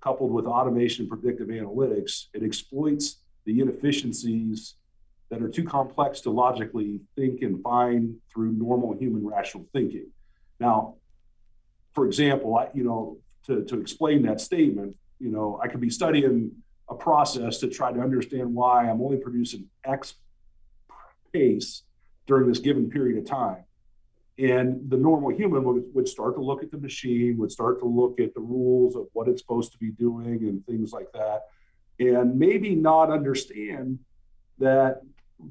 coupled 0.01 0.33
with 0.33 0.47
automation 0.47 1.03
and 1.03 1.11
predictive 1.11 1.49
analytics, 1.49 2.27
it 2.33 2.43
exploits 2.43 3.19
the 3.45 3.61
inefficiencies 3.61 4.75
that 5.31 5.43
are 5.43 5.49
too 5.49 5.65
complex 5.65 6.21
to 6.23 6.31
logically 6.31 7.01
think 7.17 7.43
and 7.43 7.63
find 7.63 8.17
through 8.33 8.53
normal 8.53 8.97
human 8.97 9.25
rational 9.27 9.67
thinking. 9.73 10.07
Now, 10.61 10.97
for 11.95 12.07
example, 12.07 12.57
I, 12.57 12.69
you 12.75 12.85
know, 12.85 13.19
to, 13.47 13.65
to 13.65 13.81
explain 13.81 14.23
that 14.23 14.41
statement, 14.41 14.97
you 15.19 15.31
know, 15.31 15.59
I 15.63 15.69
could 15.69 15.81
be 15.81 15.91
studying 15.91 16.53
a 16.89 16.95
process 16.95 17.59
to 17.59 17.69
try 17.69 17.93
to 17.93 18.01
understand 18.01 18.55
why 18.55 18.89
I'm 18.89 19.01
only 19.01 19.17
producing 19.17 19.67
X 19.85 20.15
pace 21.33 21.83
during 22.27 22.49
this 22.49 22.59
given 22.59 22.91
period 22.91 23.19
of 23.19 23.25
time. 23.25 23.65
And 24.39 24.89
the 24.89 24.97
normal 24.97 25.31
human 25.31 25.65
would, 25.65 25.85
would 25.95 26.09
start 26.09 26.35
to 26.37 26.41
look 26.41 26.63
at 26.63 26.71
the 26.71 26.79
machine, 26.79 27.37
would 27.39 27.53
start 27.53 27.79
to 27.81 27.87
look 27.87 28.21
at 28.21 28.35
the 28.35 28.41
rules 28.41 28.97
of 28.97 29.07
what 29.13 29.29
it's 29.29 29.43
supposed 29.43 29.73
to 29.73 29.79
be 29.79 29.91
doing 29.91 30.39
and 30.49 30.65
things 30.67 30.93
like 30.93 31.13
that. 31.13 31.47
And 31.99 32.39
maybe 32.39 32.75
not 32.75 33.11
understand 33.11 33.99
that 34.59 35.03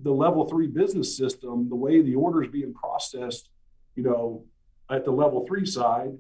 the 0.02 0.12
level 0.12 0.48
three 0.48 0.68
business 0.68 1.16
system, 1.16 1.70
the 1.70 1.76
way 1.76 2.02
the 2.02 2.16
order 2.16 2.44
is 2.44 2.50
being 2.50 2.74
processed, 2.74 3.50
you 3.96 4.04
know, 4.04 4.44
at 4.90 5.06
the 5.06 5.12
level 5.12 5.46
three 5.46 5.66
side 5.66 6.18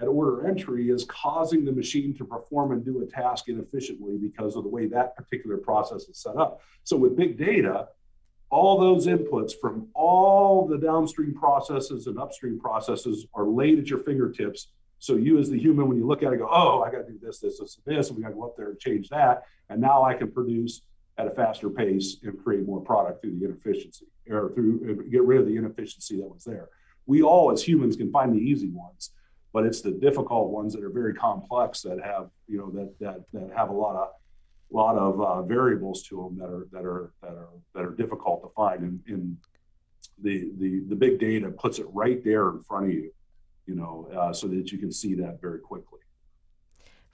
at 0.00 0.08
order 0.08 0.46
entry 0.46 0.90
is 0.90 1.04
causing 1.04 1.64
the 1.64 1.72
machine 1.72 2.14
to 2.16 2.24
perform 2.24 2.72
and 2.72 2.84
do 2.84 3.02
a 3.02 3.06
task 3.06 3.48
inefficiently 3.48 4.16
because 4.16 4.56
of 4.56 4.64
the 4.64 4.68
way 4.68 4.86
that 4.86 5.16
particular 5.16 5.56
process 5.56 6.08
is 6.08 6.18
set 6.18 6.36
up. 6.36 6.60
So 6.82 6.96
with 6.96 7.16
big 7.16 7.38
data, 7.38 7.88
all 8.50 8.78
those 8.78 9.06
inputs 9.06 9.52
from 9.58 9.88
all 9.94 10.66
the 10.66 10.78
downstream 10.78 11.34
processes 11.34 12.06
and 12.06 12.18
upstream 12.18 12.58
processes 12.58 13.26
are 13.34 13.46
laid 13.46 13.78
at 13.78 13.88
your 13.88 14.00
fingertips. 14.00 14.68
So 14.98 15.16
you, 15.16 15.38
as 15.38 15.50
the 15.50 15.58
human, 15.58 15.88
when 15.88 15.96
you 15.96 16.06
look 16.06 16.22
at 16.22 16.32
it, 16.32 16.38
go, 16.38 16.48
"Oh, 16.50 16.82
I 16.82 16.90
got 16.90 17.06
to 17.06 17.12
do 17.12 17.18
this, 17.20 17.38
this, 17.38 17.58
this, 17.58 17.78
this, 17.84 18.08
and 18.08 18.16
we 18.16 18.22
got 18.22 18.30
to 18.30 18.34
go 18.34 18.44
up 18.44 18.56
there 18.56 18.70
and 18.70 18.78
change 18.78 19.08
that." 19.10 19.44
And 19.68 19.80
now 19.80 20.02
I 20.02 20.14
can 20.14 20.30
produce 20.30 20.82
at 21.18 21.26
a 21.26 21.30
faster 21.30 21.70
pace 21.70 22.16
and 22.22 22.42
create 22.42 22.66
more 22.66 22.80
product 22.80 23.22
through 23.22 23.38
the 23.38 23.44
inefficiency 23.44 24.06
or 24.30 24.52
through 24.54 25.08
get 25.10 25.22
rid 25.22 25.40
of 25.40 25.46
the 25.46 25.56
inefficiency 25.56 26.16
that 26.16 26.28
was 26.28 26.44
there. 26.44 26.68
We 27.06 27.22
all, 27.22 27.50
as 27.50 27.62
humans, 27.62 27.96
can 27.96 28.10
find 28.10 28.34
the 28.34 28.40
easy 28.40 28.70
ones, 28.70 29.10
but 29.52 29.64
it's 29.66 29.80
the 29.80 29.92
difficult 29.92 30.50
ones 30.50 30.74
that 30.74 30.82
are 30.82 30.90
very 30.90 31.14
complex 31.14 31.82
that 31.82 32.02
have 32.02 32.30
you 32.48 32.58
know 32.58 32.70
that 32.70 32.98
that 33.00 33.20
that 33.32 33.56
have 33.56 33.70
a 33.70 33.72
lot 33.72 33.96
of 33.96 34.08
lot 34.70 34.96
of 34.96 35.20
uh, 35.20 35.42
variables 35.42 36.02
to 36.02 36.16
them 36.16 36.38
that 36.38 36.52
are 36.52 36.66
that 36.72 36.84
are 36.84 37.12
that 37.22 37.32
are 37.32 37.48
that 37.74 37.84
are 37.84 37.94
difficult 37.94 38.42
to 38.42 38.48
find. 38.54 38.82
And, 38.82 39.00
and 39.06 39.36
the 40.22 40.50
the 40.58 40.80
the 40.88 40.96
big 40.96 41.18
data 41.18 41.50
puts 41.50 41.78
it 41.78 41.86
right 41.92 42.22
there 42.24 42.50
in 42.50 42.62
front 42.62 42.86
of 42.86 42.92
you 42.92 43.12
you 43.66 43.74
know 43.74 44.08
uh, 44.16 44.32
so 44.32 44.46
that 44.48 44.70
you 44.72 44.78
can 44.78 44.92
see 44.92 45.14
that 45.14 45.40
very 45.40 45.60
quickly 45.60 46.00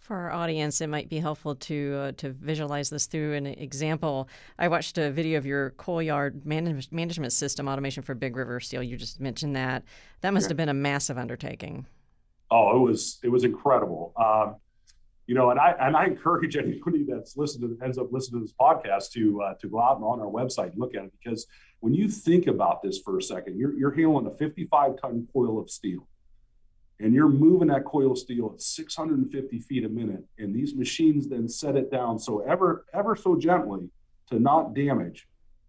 for 0.01 0.17
our 0.17 0.33
audience, 0.33 0.81
it 0.81 0.89
might 0.89 1.09
be 1.09 1.19
helpful 1.19 1.55
to 1.55 1.95
uh, 1.97 2.13
to 2.17 2.31
visualize 2.31 2.91
this 2.91 3.07
through 3.07 3.35
an 3.35 3.47
example. 3.47 4.29
I 4.59 4.69
watched 4.69 4.99
a 4.99 5.11
video 5.11 5.39
of 5.39 5.47
your 5.47 5.71
coil 5.71 6.03
yard 6.03 6.45
manage- 6.45 6.91
management 6.91 7.33
system 7.33 7.69
automation 7.69 8.03
for 8.03 8.15
Big 8.15 8.35
River 8.35 8.59
Steel. 8.61 8.83
You 8.83 8.97
just 8.97 9.21
mentioned 9.21 9.55
that. 9.57 9.85
That 10.23 10.33
must 10.33 10.45
yeah. 10.45 10.49
have 10.49 10.57
been 10.57 10.69
a 10.71 10.75
massive 10.75 11.19
undertaking. 11.19 11.87
Oh, 12.51 12.77
it 12.77 12.81
was 12.81 13.19
it 13.23 13.29
was 13.29 13.45
incredible. 13.45 14.13
Um, 14.17 14.57
you 15.27 15.37
know, 15.37 15.51
and 15.51 15.61
I 15.61 15.77
and 15.79 15.97
I 15.97 16.07
encourage 16.07 16.57
anybody 16.57 17.05
that's 17.09 17.37
listening 17.37 17.77
to 17.77 17.85
ends 17.85 17.99
up 17.99 18.09
listening 18.11 18.41
to 18.41 18.47
this 18.47 18.55
podcast 18.59 19.13
to 19.13 19.43
uh, 19.43 19.55
to 19.55 19.69
go 19.69 19.81
out 19.81 19.97
and 19.97 20.05
on 20.05 20.19
our 20.19 20.27
website 20.27 20.73
and 20.73 20.79
look 20.79 20.95
at 20.95 21.05
it 21.05 21.13
because 21.23 21.47
when 21.81 21.95
you 21.95 22.09
think 22.09 22.47
about 22.47 22.83
this 22.83 22.99
for 22.99 23.19
a 23.19 23.23
second, 23.23 23.59
you're 23.59 23.75
you're 23.75 23.93
handling 23.93 24.27
a 24.27 24.37
55 24.37 25.01
ton 25.01 25.29
coil 25.33 25.61
of 25.61 25.71
steel, 25.71 26.09
and 27.01 27.15
you're 27.15 27.29
moving 27.29 27.69
that 27.69 27.85
coil 27.85 28.15
steel 28.15 28.53
at 28.55 28.61
650 28.61 29.59
feet 29.61 29.85
a 29.85 29.89
minute, 29.89 30.25
and 30.39 30.55
these 30.55 30.75
machines 30.75 31.29
then 31.29 31.49
set 31.49 31.77
it 31.77 31.91
down 31.91 32.19
so 32.19 32.41
ever 32.41 32.85
ever 32.93 33.17
so 33.17 33.37
gently 33.37 33.89
to 34.31 34.39
not 34.39 34.75
damage, 34.75 35.27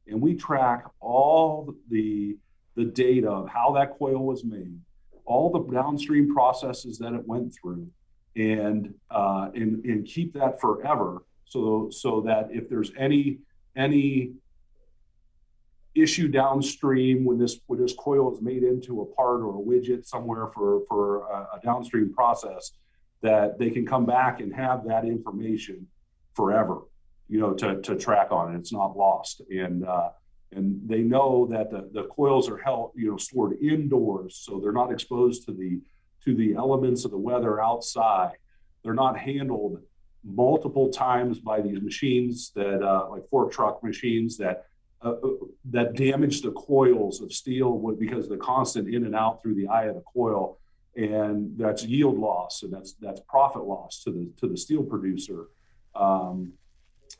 and 0.07 0.21
we 0.21 0.35
track 0.35 0.85
all 0.99 1.73
the 1.89 2.37
the 2.75 2.85
data 2.85 3.29
of 3.29 3.49
how 3.49 3.71
that 3.73 3.97
coil 3.97 4.25
was 4.25 4.43
made, 4.43 4.77
all 5.25 5.49
the 5.49 5.73
downstream 5.73 6.33
processes 6.33 6.97
that 6.99 7.13
it 7.13 7.27
went 7.27 7.53
through 7.53 7.87
and 8.35 8.93
uh, 9.09 9.49
and 9.55 9.83
and 9.85 10.05
keep 10.05 10.33
that 10.33 10.59
forever 10.59 11.23
so 11.45 11.89
so 11.91 12.21
that 12.21 12.47
if 12.51 12.69
there's 12.69 12.91
any 12.97 13.39
any 13.75 14.33
issue 15.95 16.27
downstream 16.27 17.25
when 17.25 17.37
this 17.37 17.59
when 17.67 17.79
this 17.79 17.93
coil 17.93 18.33
is 18.33 18.41
made 18.41 18.63
into 18.63 19.01
a 19.01 19.05
part 19.05 19.41
or 19.41 19.59
a 19.59 19.63
widget 19.63 20.05
somewhere 20.05 20.47
for 20.53 20.81
for 20.87 21.27
a, 21.27 21.57
a 21.57 21.59
downstream 21.63 22.13
process 22.13 22.71
that 23.21 23.59
they 23.59 23.69
can 23.69 23.85
come 23.85 24.05
back 24.05 24.39
and 24.39 24.53
have 24.53 24.85
that 24.85 25.03
information 25.05 25.85
forever 26.33 26.79
you 27.27 27.39
know 27.39 27.53
to, 27.53 27.81
to 27.81 27.95
track 27.95 28.31
on 28.31 28.55
it 28.55 28.57
it's 28.57 28.71
not 28.71 28.95
lost 28.95 29.41
and 29.49 29.85
uh, 29.85 30.09
and 30.53 30.81
they 30.87 30.99
know 30.99 31.45
that 31.49 31.69
the, 31.69 31.89
the 31.93 32.03
coils 32.07 32.49
are 32.49 32.57
held 32.57 32.91
you 32.95 33.11
know 33.11 33.17
stored 33.17 33.57
indoors 33.61 34.41
so 34.41 34.59
they're 34.61 34.71
not 34.71 34.91
exposed 34.91 35.45
to 35.45 35.51
the 35.51 35.81
to 36.23 36.35
the 36.35 36.53
elements 36.55 37.05
of 37.05 37.11
the 37.11 37.17
weather 37.17 37.61
outside. 37.61 38.33
They're 38.83 38.93
not 38.93 39.17
handled 39.17 39.81
multiple 40.23 40.89
times 40.89 41.39
by 41.39 41.61
these 41.61 41.81
machines 41.81 42.51
that, 42.55 42.83
uh, 42.83 43.09
like 43.09 43.27
fork 43.29 43.51
truck 43.51 43.83
machines, 43.83 44.37
that 44.37 44.65
uh, 45.03 45.11
uh 45.11 45.29
that 45.65 45.95
damage 45.95 46.41
the 46.41 46.51
coils 46.51 47.21
of 47.21 47.31
steel 47.31 47.77
because 47.99 48.25
of 48.25 48.31
the 48.31 48.37
constant 48.37 48.93
in 48.93 49.05
and 49.05 49.15
out 49.15 49.41
through 49.41 49.55
the 49.55 49.67
eye 49.67 49.85
of 49.85 49.95
the 49.95 50.03
coil, 50.13 50.59
and 50.95 51.57
that's 51.57 51.83
yield 51.83 52.17
loss 52.17 52.63
and 52.63 52.73
that's 52.73 52.93
that's 52.93 53.21
profit 53.27 53.63
loss 53.63 54.03
to 54.03 54.11
the 54.11 54.29
to 54.37 54.47
the 54.47 54.57
steel 54.57 54.83
producer. 54.83 55.47
Um, 55.95 56.53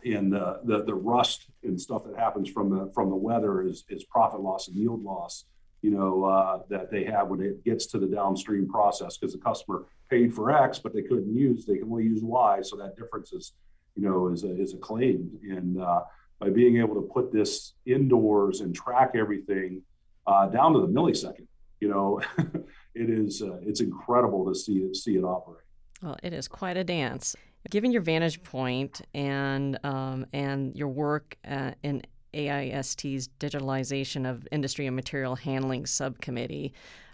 and 0.06 0.32
the, 0.32 0.62
the 0.64 0.84
the 0.84 0.96
rust 0.96 1.48
and 1.64 1.80
stuff 1.80 2.06
that 2.06 2.18
happens 2.18 2.50
from 2.50 2.70
the 2.70 2.92
from 2.94 3.10
the 3.10 3.16
weather 3.16 3.62
is 3.62 3.84
is 3.90 4.04
profit 4.06 4.40
loss 4.40 4.68
and 4.68 4.78
yield 4.78 5.04
loss 5.04 5.46
you 5.82 5.90
know, 5.90 6.24
uh, 6.26 6.60
that 6.70 6.92
they 6.92 7.04
have 7.06 7.28
when 7.28 7.42
it 7.42 7.64
gets 7.64 7.88
to 7.88 7.98
the 7.98 8.08
downstream 8.08 8.68
process 8.70 9.18
because 9.18 9.34
the 9.34 9.40
customer 9.40 9.86
paid 10.10 10.34
for 10.34 10.52
X, 10.52 10.80
but 10.80 10.94
they 10.94 11.02
couldn't 11.02 11.34
use, 11.34 11.66
they 11.66 11.78
can 11.78 11.90
only 11.90 12.04
use 12.04 12.22
Y. 12.22 12.62
So 12.62 12.76
that 12.78 12.96
difference 12.96 13.34
is, 13.34 13.54
you 13.96 14.04
know, 14.04 14.28
is 14.28 14.44
a, 14.44 14.62
is 14.62 14.74
a 14.74 14.78
claim. 14.78 15.32
And 15.44 15.82
uh, 15.82 16.02
by 16.42 16.50
being 16.50 16.78
able 16.78 16.96
to 16.96 17.02
put 17.02 17.32
this 17.32 17.74
indoors 17.86 18.62
and 18.62 18.76
track 18.76 19.12
everything 19.14 19.82
uh, 20.26 20.48
down 20.48 20.74
to 20.74 20.80
the 20.82 20.88
millisecond, 20.88 21.46
you 21.80 21.88
know, 21.88 22.20
it 22.96 23.10
is, 23.10 23.44
uh, 23.44 23.60
it's 23.62 23.80
incredible 23.80 24.52
to 24.52 24.56
see 24.56 24.80
it, 24.80 24.96
see 24.96 25.16
it 25.16 25.24
operate. 25.24 25.64
Well, 26.02 26.18
it 26.24 26.34
is 26.34 26.48
quite 26.48 26.78
a 26.78 26.84
dance. 26.84 27.36
Given 27.70 27.92
your 27.92 28.02
vantage 28.02 28.42
point 28.42 29.02
and 29.14 29.78
um, 29.84 30.26
and 30.34 30.76
your 30.76 30.88
work 30.88 31.38
uh, 31.48 31.74
in 31.84 32.02
AIST's 32.34 33.30
Digitalization 33.40 34.28
of 34.28 34.48
Industry 34.52 34.88
and 34.88 34.96
Material 34.96 35.36
Handling 35.36 35.86
Subcommittee. 35.86 36.74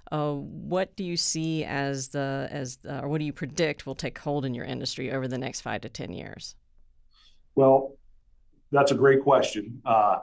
Uh, 0.10 0.36
what 0.36 0.96
do 0.96 1.04
you 1.04 1.18
see 1.18 1.66
as 1.66 2.08
the 2.08 2.48
as 2.50 2.78
the, 2.78 3.02
or 3.02 3.10
what 3.10 3.18
do 3.18 3.26
you 3.26 3.34
predict 3.34 3.86
will 3.86 3.96
take 3.96 4.18
hold 4.18 4.46
in 4.46 4.54
your 4.54 4.64
industry 4.64 5.12
over 5.12 5.28
the 5.28 5.38
next 5.38 5.62
five 5.62 5.82
to 5.82 5.90
ten 5.90 6.14
years? 6.14 6.56
Well, 7.56 7.97
that's 8.72 8.92
a 8.92 8.96
great 8.96 9.22
question. 9.22 9.82
Uh, 9.86 10.20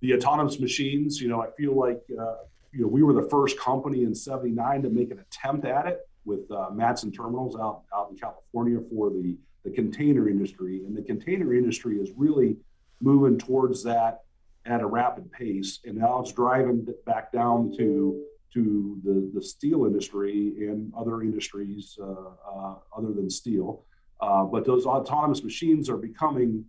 the 0.00 0.14
autonomous 0.14 0.58
machines, 0.58 1.20
you 1.20 1.28
know, 1.28 1.40
I 1.42 1.50
feel 1.56 1.76
like 1.76 2.02
uh, 2.18 2.36
you 2.72 2.82
know 2.82 2.88
we 2.88 3.02
were 3.02 3.14
the 3.14 3.28
first 3.28 3.58
company 3.58 4.02
in 4.02 4.14
'79 4.14 4.82
to 4.82 4.90
make 4.90 5.10
an 5.10 5.18
attempt 5.18 5.64
at 5.64 5.86
it 5.86 6.00
with 6.24 6.50
uh, 6.50 6.70
Matson 6.72 7.12
Terminals 7.12 7.56
out 7.56 7.82
out 7.94 8.10
in 8.10 8.16
California 8.16 8.80
for 8.90 9.10
the 9.10 9.36
the 9.64 9.70
container 9.70 10.28
industry, 10.28 10.84
and 10.84 10.96
the 10.96 11.02
container 11.02 11.54
industry 11.54 11.96
is 11.96 12.10
really 12.16 12.56
moving 13.00 13.38
towards 13.38 13.82
that 13.84 14.20
at 14.64 14.80
a 14.80 14.86
rapid 14.86 15.30
pace, 15.32 15.80
and 15.84 15.96
now 15.96 16.20
it's 16.20 16.32
driving 16.32 16.86
back 17.04 17.32
down 17.32 17.72
to 17.76 18.22
to 18.54 18.98
the, 19.04 19.30
the 19.34 19.42
steel 19.42 19.84
industry 19.84 20.54
and 20.68 20.92
other 20.96 21.20
industries 21.20 21.98
uh, 22.00 22.06
uh, 22.50 22.74
other 22.96 23.12
than 23.12 23.28
steel. 23.28 23.84
Uh, 24.20 24.44
but 24.44 24.64
those 24.64 24.86
autonomous 24.86 25.44
machines 25.44 25.90
are 25.90 25.98
becoming 25.98 26.64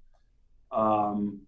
um, 0.71 1.39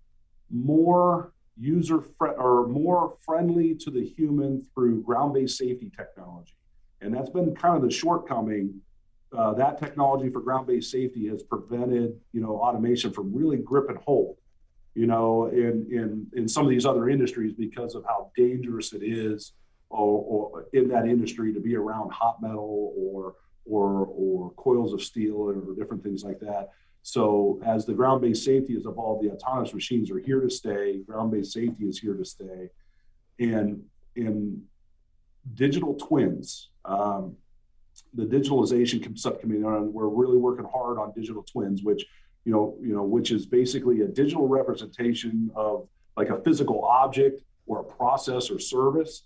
more 0.50 1.34
user 1.60 2.02
fr- 2.18 2.28
or 2.28 2.68
more 2.68 3.16
friendly 3.26 3.76
to 3.76 3.92
the 3.92 4.06
human 4.06 4.66
through 4.74 5.04
ground-based 5.04 5.58
safety 5.58 5.92
technology, 5.96 6.56
and 7.02 7.14
that's 7.14 7.30
been 7.30 7.56
kind 7.56 7.76
of 7.76 7.82
the 7.82 7.92
shortcoming. 7.92 8.82
Uh, 9.38 9.54
that 9.54 9.80
technology 9.80 10.30
for 10.30 10.42
ground-based 10.42 10.90
safety 10.90 11.28
has 11.28 11.44
prevented, 11.44 12.20
you 12.34 12.42
know, 12.42 12.58
automation 12.58 13.12
from 13.12 13.34
really 13.34 13.58
grip 13.58 13.90
and 13.90 13.98
hold 14.00 14.38
you 14.96 15.08
know, 15.08 15.46
in 15.48 15.88
in 15.92 16.28
in 16.34 16.48
some 16.48 16.66
of 16.66 16.70
these 16.70 16.86
other 16.86 17.10
industries 17.10 17.54
because 17.54 17.96
of 17.96 18.04
how 18.06 18.32
dangerous 18.36 18.92
it 18.92 19.04
is, 19.04 19.54
or, 19.90 20.52
or 20.52 20.66
in 20.74 20.90
that 20.90 21.08
industry 21.08 21.54
to 21.54 21.60
be 21.60 21.76
around 21.76 22.12
hot 22.12 22.42
metal 22.42 22.94
or 22.98 23.36
or 23.66 24.08
or 24.08 24.52
coils 24.56 24.94
of 24.94 25.02
steel 25.02 25.36
or, 25.36 25.52
or 25.52 25.76
different 25.76 26.04
things 26.04 26.24
like 26.24 26.40
that. 26.40 26.72
So 27.02 27.60
as 27.66 27.86
the 27.86 27.94
ground-based 27.94 28.44
safety 28.44 28.74
has 28.74 28.86
evolved, 28.86 29.24
the 29.24 29.32
autonomous 29.32 29.74
machines 29.74 30.12
are 30.12 30.20
here 30.20 30.42
to 30.42 30.50
stay. 30.50 31.00
Ground-based 31.08 31.54
safety 31.54 31.86
is 31.86 32.00
here 32.00 32.14
to 32.14 32.26
stay, 32.26 32.70
and 33.40 33.84
in 34.16 34.64
digital 35.54 35.96
twins. 35.96 36.70
Um, 36.86 37.36
the 38.14 38.26
digitalization 38.26 39.18
subcommittee, 39.18 39.62
we're 39.62 40.08
really 40.08 40.38
working 40.38 40.66
hard 40.72 40.98
on 40.98 41.12
digital 41.14 41.44
twins, 41.44 41.84
which 41.84 42.06
you 42.46 42.54
know, 42.54 42.76
you 42.82 42.96
know, 42.96 43.04
which 43.04 43.32
is 43.32 43.46
basically 43.46 44.02
a 44.02 44.08
digital 44.08 44.48
representation 44.48 45.52
of 45.56 45.88
like 46.16 46.30
a 46.30 46.42
physical 46.42 46.84
object 46.86 47.42
or 47.68 47.82
a 47.82 47.84
process 47.84 48.50
or 48.50 48.60
service. 48.60 49.24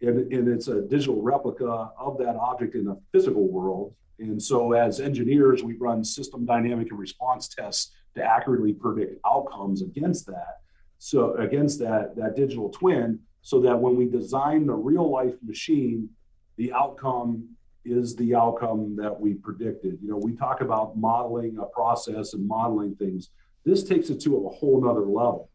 And, 0.00 0.32
and 0.32 0.48
it's 0.48 0.68
a 0.68 0.82
digital 0.82 1.20
replica 1.20 1.90
of 1.98 2.18
that 2.18 2.36
object 2.36 2.74
in 2.74 2.84
the 2.84 3.00
physical 3.12 3.48
world. 3.48 3.94
And 4.18 4.40
so 4.42 4.72
as 4.72 5.00
engineers, 5.00 5.62
we 5.62 5.74
run 5.74 6.04
system 6.04 6.44
dynamic 6.44 6.90
and 6.90 6.98
response 6.98 7.48
tests 7.48 7.92
to 8.16 8.22
accurately 8.22 8.72
predict 8.72 9.20
outcomes 9.26 9.82
against 9.82 10.26
that. 10.26 10.60
So 10.98 11.34
against 11.34 11.78
that, 11.80 12.16
that 12.16 12.36
digital 12.36 12.70
twin, 12.70 13.20
so 13.42 13.60
that 13.60 13.78
when 13.78 13.96
we 13.96 14.06
design 14.06 14.66
the 14.66 14.74
real 14.74 15.08
life 15.10 15.34
machine, 15.42 16.10
the 16.56 16.72
outcome 16.72 17.48
is 17.84 18.16
the 18.16 18.34
outcome 18.34 18.96
that 18.96 19.18
we 19.18 19.34
predicted. 19.34 19.98
You 20.02 20.10
know, 20.10 20.16
we 20.16 20.34
talk 20.34 20.60
about 20.60 20.96
modeling 20.96 21.58
a 21.58 21.66
process 21.66 22.34
and 22.34 22.46
modeling 22.46 22.96
things. 22.96 23.30
This 23.64 23.84
takes 23.84 24.10
it 24.10 24.20
to 24.22 24.46
a 24.46 24.50
whole 24.50 24.80
nother 24.82 25.06
level 25.06 25.50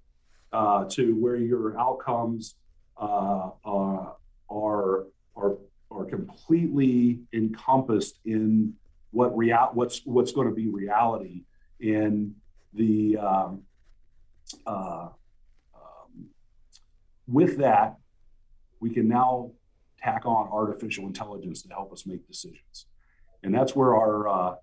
uh, 0.51 0.85
to 0.91 1.15
where 1.15 1.35
your 1.35 1.77
outcomes 1.79 2.55
uh, 2.97 3.49
are 4.53 5.05
are 5.35 5.57
are 5.91 6.05
completely 6.05 7.19
encompassed 7.33 8.19
in 8.25 8.73
what 9.11 9.35
real 9.37 9.69
what's 9.73 10.01
what's 10.05 10.31
going 10.31 10.47
to 10.47 10.53
be 10.53 10.67
reality 10.67 11.43
in 11.79 12.35
the 12.73 13.17
um, 13.17 13.61
uh, 14.65 15.09
um, 15.75 16.29
with 17.27 17.57
that, 17.57 17.97
we 18.79 18.89
can 18.89 19.07
now 19.07 19.51
tack 20.01 20.25
on 20.25 20.49
artificial 20.51 21.05
intelligence 21.05 21.61
to 21.63 21.69
help 21.69 21.93
us 21.93 22.05
make 22.05 22.27
decisions. 22.27 22.85
And 23.43 23.53
that's 23.53 23.75
where 23.75 23.95
our 23.95 24.27
uh, 24.27 24.55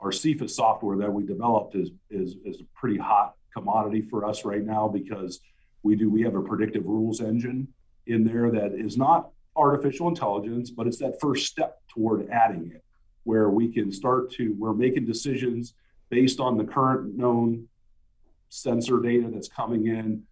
our 0.00 0.10
CFIS 0.10 0.50
software 0.50 0.96
that 0.98 1.12
we 1.12 1.24
developed 1.24 1.74
is, 1.76 1.90
is 2.10 2.36
is 2.44 2.60
a 2.60 2.64
pretty 2.74 2.98
hot 2.98 3.34
commodity 3.54 4.02
for 4.02 4.24
us 4.24 4.44
right 4.44 4.64
now 4.64 4.88
because 4.88 5.40
we 5.82 5.94
do 5.94 6.10
we 6.10 6.22
have 6.22 6.34
a 6.34 6.40
predictive 6.40 6.86
rules 6.86 7.20
engine 7.20 7.68
in 8.06 8.24
there 8.24 8.50
that 8.50 8.72
is 8.74 8.96
not 8.96 9.30
artificial 9.56 10.08
intelligence, 10.08 10.70
but 10.70 10.86
it's 10.86 10.98
that 10.98 11.20
first 11.20 11.46
step 11.46 11.80
toward 11.88 12.28
adding 12.30 12.70
it, 12.74 12.82
where 13.24 13.50
we 13.50 13.68
can 13.68 13.92
start 13.92 14.30
to 14.32 14.54
we're 14.58 14.72
making 14.72 15.06
decisions 15.06 15.74
based 16.10 16.40
on 16.40 16.56
the 16.56 16.64
current 16.64 17.16
known 17.16 17.68
sensor 18.48 19.00
data 19.00 19.30
that's 19.32 19.48
coming 19.48 19.86
in 19.86 20.22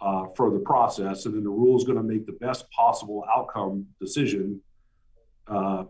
uh, 0.00 0.26
for 0.36 0.50
the 0.50 0.58
process, 0.60 1.26
and 1.26 1.34
then 1.34 1.42
the 1.42 1.50
rule 1.50 1.76
is 1.76 1.84
going 1.84 1.98
to 1.98 2.04
make 2.04 2.24
the 2.26 2.32
best 2.32 2.70
possible 2.70 3.24
outcome 3.34 3.86
decision 4.00 4.60
uh, 5.48 5.84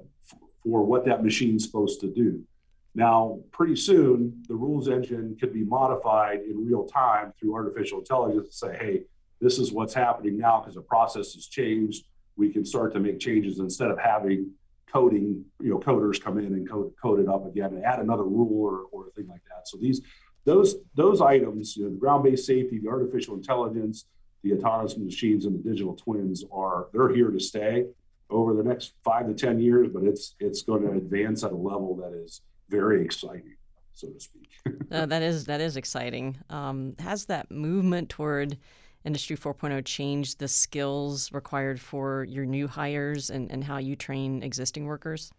for 0.62 0.82
what 0.84 1.04
that 1.04 1.22
machine's 1.22 1.64
supposed 1.64 2.00
to 2.00 2.08
do. 2.08 2.42
Now, 2.94 3.38
pretty 3.52 3.76
soon, 3.76 4.42
the 4.48 4.54
rules 4.54 4.88
engine 4.88 5.36
could 5.38 5.52
be 5.52 5.62
modified 5.62 6.40
in 6.40 6.66
real 6.66 6.84
time 6.84 7.32
through 7.38 7.54
artificial 7.54 7.98
intelligence 7.98 8.48
to 8.48 8.54
say, 8.54 8.76
hey, 8.76 9.02
this 9.40 9.58
is 9.58 9.72
what's 9.72 9.94
happening 9.94 10.38
now 10.38 10.60
because 10.60 10.74
the 10.74 10.82
process 10.82 11.34
has 11.34 11.46
changed. 11.46 12.06
We 12.36 12.52
can 12.52 12.64
start 12.64 12.92
to 12.94 13.00
make 13.00 13.18
changes 13.18 13.58
instead 13.58 13.90
of 13.90 13.98
having 13.98 14.52
coding, 14.92 15.44
you 15.60 15.70
know, 15.70 15.78
coders 15.78 16.22
come 16.22 16.38
in 16.38 16.46
and 16.46 16.68
code, 16.68 16.92
code 17.00 17.20
it 17.20 17.28
up 17.28 17.46
again 17.46 17.74
and 17.74 17.84
add 17.84 17.98
another 17.98 18.24
rule 18.24 18.64
or, 18.64 18.86
or 18.92 19.08
a 19.08 19.10
thing 19.12 19.28
like 19.28 19.42
that. 19.48 19.68
So 19.68 19.78
these 19.80 20.00
those 20.44 20.76
those 20.94 21.20
items, 21.20 21.76
you 21.76 21.84
know, 21.84 21.90
the 21.90 21.96
ground-based 21.96 22.46
safety, 22.46 22.78
the 22.78 22.88
artificial 22.88 23.34
intelligence, 23.34 24.06
the 24.42 24.54
autonomous 24.54 24.96
machines, 24.96 25.44
and 25.44 25.54
the 25.54 25.68
digital 25.68 25.94
twins 25.94 26.44
are 26.52 26.88
they're 26.92 27.10
here 27.14 27.30
to 27.30 27.40
stay 27.40 27.86
over 28.30 28.54
the 28.54 28.62
next 28.62 28.94
five 29.04 29.26
to 29.26 29.34
ten 29.34 29.60
years, 29.60 29.88
but 29.92 30.04
it's 30.04 30.34
it's 30.40 30.62
going 30.62 30.82
to 30.82 30.92
advance 30.92 31.44
at 31.44 31.52
a 31.52 31.56
level 31.56 31.96
that 31.96 32.12
is 32.12 32.40
very 32.68 33.04
exciting, 33.04 33.56
so 33.94 34.08
to 34.08 34.20
speak. 34.20 34.50
uh, 34.90 35.06
that 35.06 35.22
is 35.22 35.44
that 35.44 35.60
is 35.60 35.76
exciting. 35.76 36.38
Um, 36.48 36.94
has 36.98 37.26
that 37.26 37.50
movement 37.50 38.08
toward 38.08 38.56
Industry 39.04 39.36
4.0 39.36 39.84
changed 39.84 40.38
the 40.38 40.48
skills 40.48 41.32
required 41.32 41.80
for 41.80 42.24
your 42.24 42.44
new 42.44 42.66
hires 42.66 43.30
and, 43.30 43.50
and 43.50 43.64
how 43.64 43.78
you 43.78 43.96
train 43.96 44.42
existing 44.42 44.86
workers? 44.86 45.30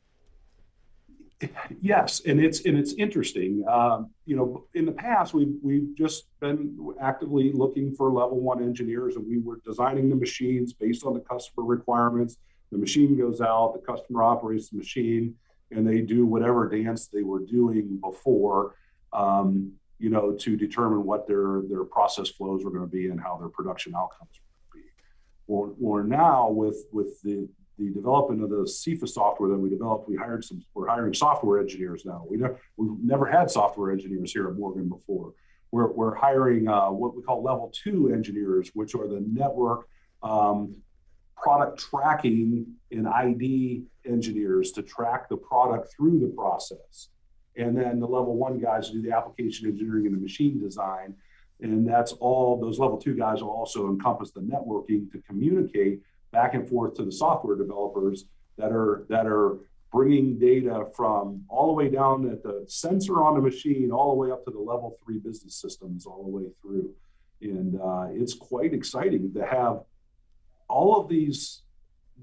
Yes, 1.81 2.21
and 2.25 2.39
it's 2.39 2.65
and 2.65 2.77
it's 2.77 2.93
interesting. 2.93 3.63
Um, 3.69 4.11
you 4.25 4.35
know, 4.35 4.65
in 4.73 4.85
the 4.85 4.91
past, 4.91 5.33
we've 5.33 5.55
we've 5.61 5.95
just 5.95 6.25
been 6.41 6.77
actively 7.01 7.53
looking 7.53 7.95
for 7.95 8.11
level 8.11 8.41
one 8.41 8.61
engineers, 8.61 9.15
and 9.15 9.25
we 9.25 9.39
were 9.39 9.61
designing 9.65 10.09
the 10.09 10.17
machines 10.17 10.73
based 10.73 11.05
on 11.05 11.13
the 11.13 11.21
customer 11.21 11.65
requirements. 11.65 12.37
The 12.73 12.77
machine 12.77 13.17
goes 13.17 13.39
out, 13.39 13.73
the 13.73 13.79
customer 13.79 14.21
operates 14.21 14.69
the 14.69 14.77
machine, 14.77 15.35
and 15.71 15.87
they 15.87 16.01
do 16.01 16.25
whatever 16.25 16.67
dance 16.67 17.07
they 17.07 17.23
were 17.23 17.39
doing 17.39 17.99
before. 18.01 18.75
Um, 19.13 19.73
you 19.99 20.09
know, 20.09 20.31
to 20.31 20.55
determine 20.55 21.03
what 21.03 21.27
their 21.27 21.61
their 21.69 21.83
process 21.83 22.29
flows 22.29 22.63
were 22.63 22.71
going 22.71 22.83
to 22.83 22.91
be 22.91 23.09
and 23.09 23.19
how 23.19 23.37
their 23.37 23.49
production 23.49 23.93
outcomes 23.95 24.31
were 24.39 24.79
going 24.79 24.83
to 24.83 24.89
be. 24.89 25.03
Or, 25.47 25.73
or 25.81 26.03
now 26.03 26.49
with 26.49 26.85
with 26.91 27.21
the 27.21 27.47
the 27.77 27.89
development 27.91 28.43
of 28.43 28.49
the 28.49 28.63
CFIS 28.63 29.09
software 29.09 29.49
that 29.49 29.57
we 29.57 29.69
developed, 29.69 30.09
we 30.09 30.15
hired 30.15 30.43
some. 30.43 30.63
We're 30.73 30.87
hiring 30.87 31.13
software 31.13 31.59
engineers 31.59 32.05
now. 32.05 32.25
We 32.29 32.37
never 32.37 32.59
we've 32.77 32.97
never 33.01 33.25
had 33.25 33.51
software 33.51 33.91
engineers 33.91 34.31
here 34.31 34.47
at 34.47 34.55
Morgan 34.55 34.89
before. 34.89 35.33
We're 35.71 35.91
we're 35.91 36.15
hiring 36.15 36.67
uh, 36.67 36.91
what 36.91 37.15
we 37.15 37.21
call 37.23 37.43
level 37.43 37.71
two 37.73 38.11
engineers, 38.13 38.71
which 38.73 38.95
are 38.95 39.07
the 39.07 39.23
network 39.27 39.87
um, 40.23 40.75
product 41.35 41.79
tracking 41.79 42.65
and 42.91 43.07
ID 43.07 43.83
engineers 44.05 44.71
to 44.73 44.81
track 44.81 45.29
the 45.29 45.37
product 45.37 45.93
through 45.95 46.19
the 46.19 46.27
process. 46.27 47.09
And 47.57 47.77
then 47.77 47.99
the 47.99 48.07
level 48.07 48.35
one 48.35 48.59
guys 48.59 48.89
do 48.89 49.01
the 49.01 49.11
application 49.11 49.67
engineering 49.67 50.05
and 50.05 50.15
the 50.15 50.21
machine 50.21 50.61
design. 50.61 51.15
And 51.61 51.87
that's 51.87 52.13
all 52.13 52.59
those 52.59 52.79
level 52.79 52.97
two 52.97 53.15
guys 53.15 53.41
will 53.41 53.49
also 53.49 53.87
encompass 53.87 54.31
the 54.31 54.41
networking 54.41 55.11
to 55.11 55.21
communicate 55.27 56.01
back 56.31 56.53
and 56.53 56.67
forth 56.67 56.93
to 56.95 57.03
the 57.03 57.11
software 57.11 57.57
developers 57.57 58.25
that 58.57 58.71
are 58.71 59.05
that 59.09 59.25
are 59.25 59.57
bringing 59.91 60.37
data 60.37 60.85
from 60.95 61.43
all 61.49 61.67
the 61.67 61.73
way 61.73 61.89
down 61.89 62.29
at 62.29 62.43
the 62.43 62.63
sensor 62.67 63.23
on 63.23 63.33
the 63.33 63.41
machine, 63.41 63.91
all 63.91 64.11
the 64.11 64.15
way 64.15 64.31
up 64.31 64.45
to 64.45 64.51
the 64.51 64.59
level 64.59 64.95
three 65.03 65.17
business 65.17 65.55
systems, 65.55 66.05
all 66.05 66.23
the 66.23 66.29
way 66.29 66.43
through. 66.61 66.93
And 67.41 67.79
uh, 67.81 68.07
it's 68.11 68.33
quite 68.33 68.73
exciting 68.73 69.33
to 69.33 69.45
have 69.45 69.81
all 70.67 71.01
of 71.01 71.09
these 71.09 71.63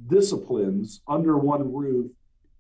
disciplines 0.07 1.01
under 1.09 1.37
one 1.37 1.73
roof 1.73 2.11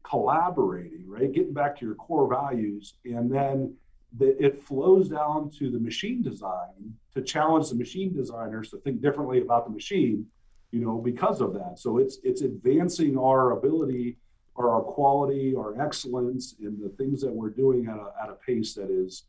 collaborating, 0.08 1.04
right? 1.06 1.32
Getting 1.32 1.52
back 1.52 1.78
to 1.78 1.86
your 1.86 1.94
core 1.94 2.28
values. 2.28 2.94
And 3.04 3.30
then 3.30 3.74
the, 4.16 4.42
it 4.44 4.62
flows 4.62 5.08
down 5.08 5.50
to 5.58 5.70
the 5.70 5.78
machine 5.78 6.22
design 6.22 6.94
to 7.14 7.22
challenge 7.22 7.70
the 7.70 7.76
machine 7.76 8.14
designers 8.14 8.70
to 8.70 8.78
think 8.78 9.02
differently 9.02 9.40
about 9.40 9.66
the 9.66 9.72
machine 9.72 10.26
you 10.70 10.84
know, 10.84 10.98
because 10.98 11.40
of 11.40 11.54
that. 11.54 11.78
So 11.78 11.98
it's 11.98 12.18
it's 12.22 12.42
advancing 12.42 13.16
our 13.18 13.52
ability 13.52 14.18
or 14.54 14.70
our 14.70 14.82
quality, 14.82 15.54
our 15.56 15.80
excellence 15.80 16.54
in 16.60 16.78
the 16.80 16.88
things 16.90 17.20
that 17.22 17.32
we're 17.32 17.50
doing 17.50 17.86
at 17.88 17.96
a, 17.96 18.12
at 18.22 18.30
a 18.30 18.34
pace 18.34 18.74
that 18.74 18.90
is, 18.90 19.24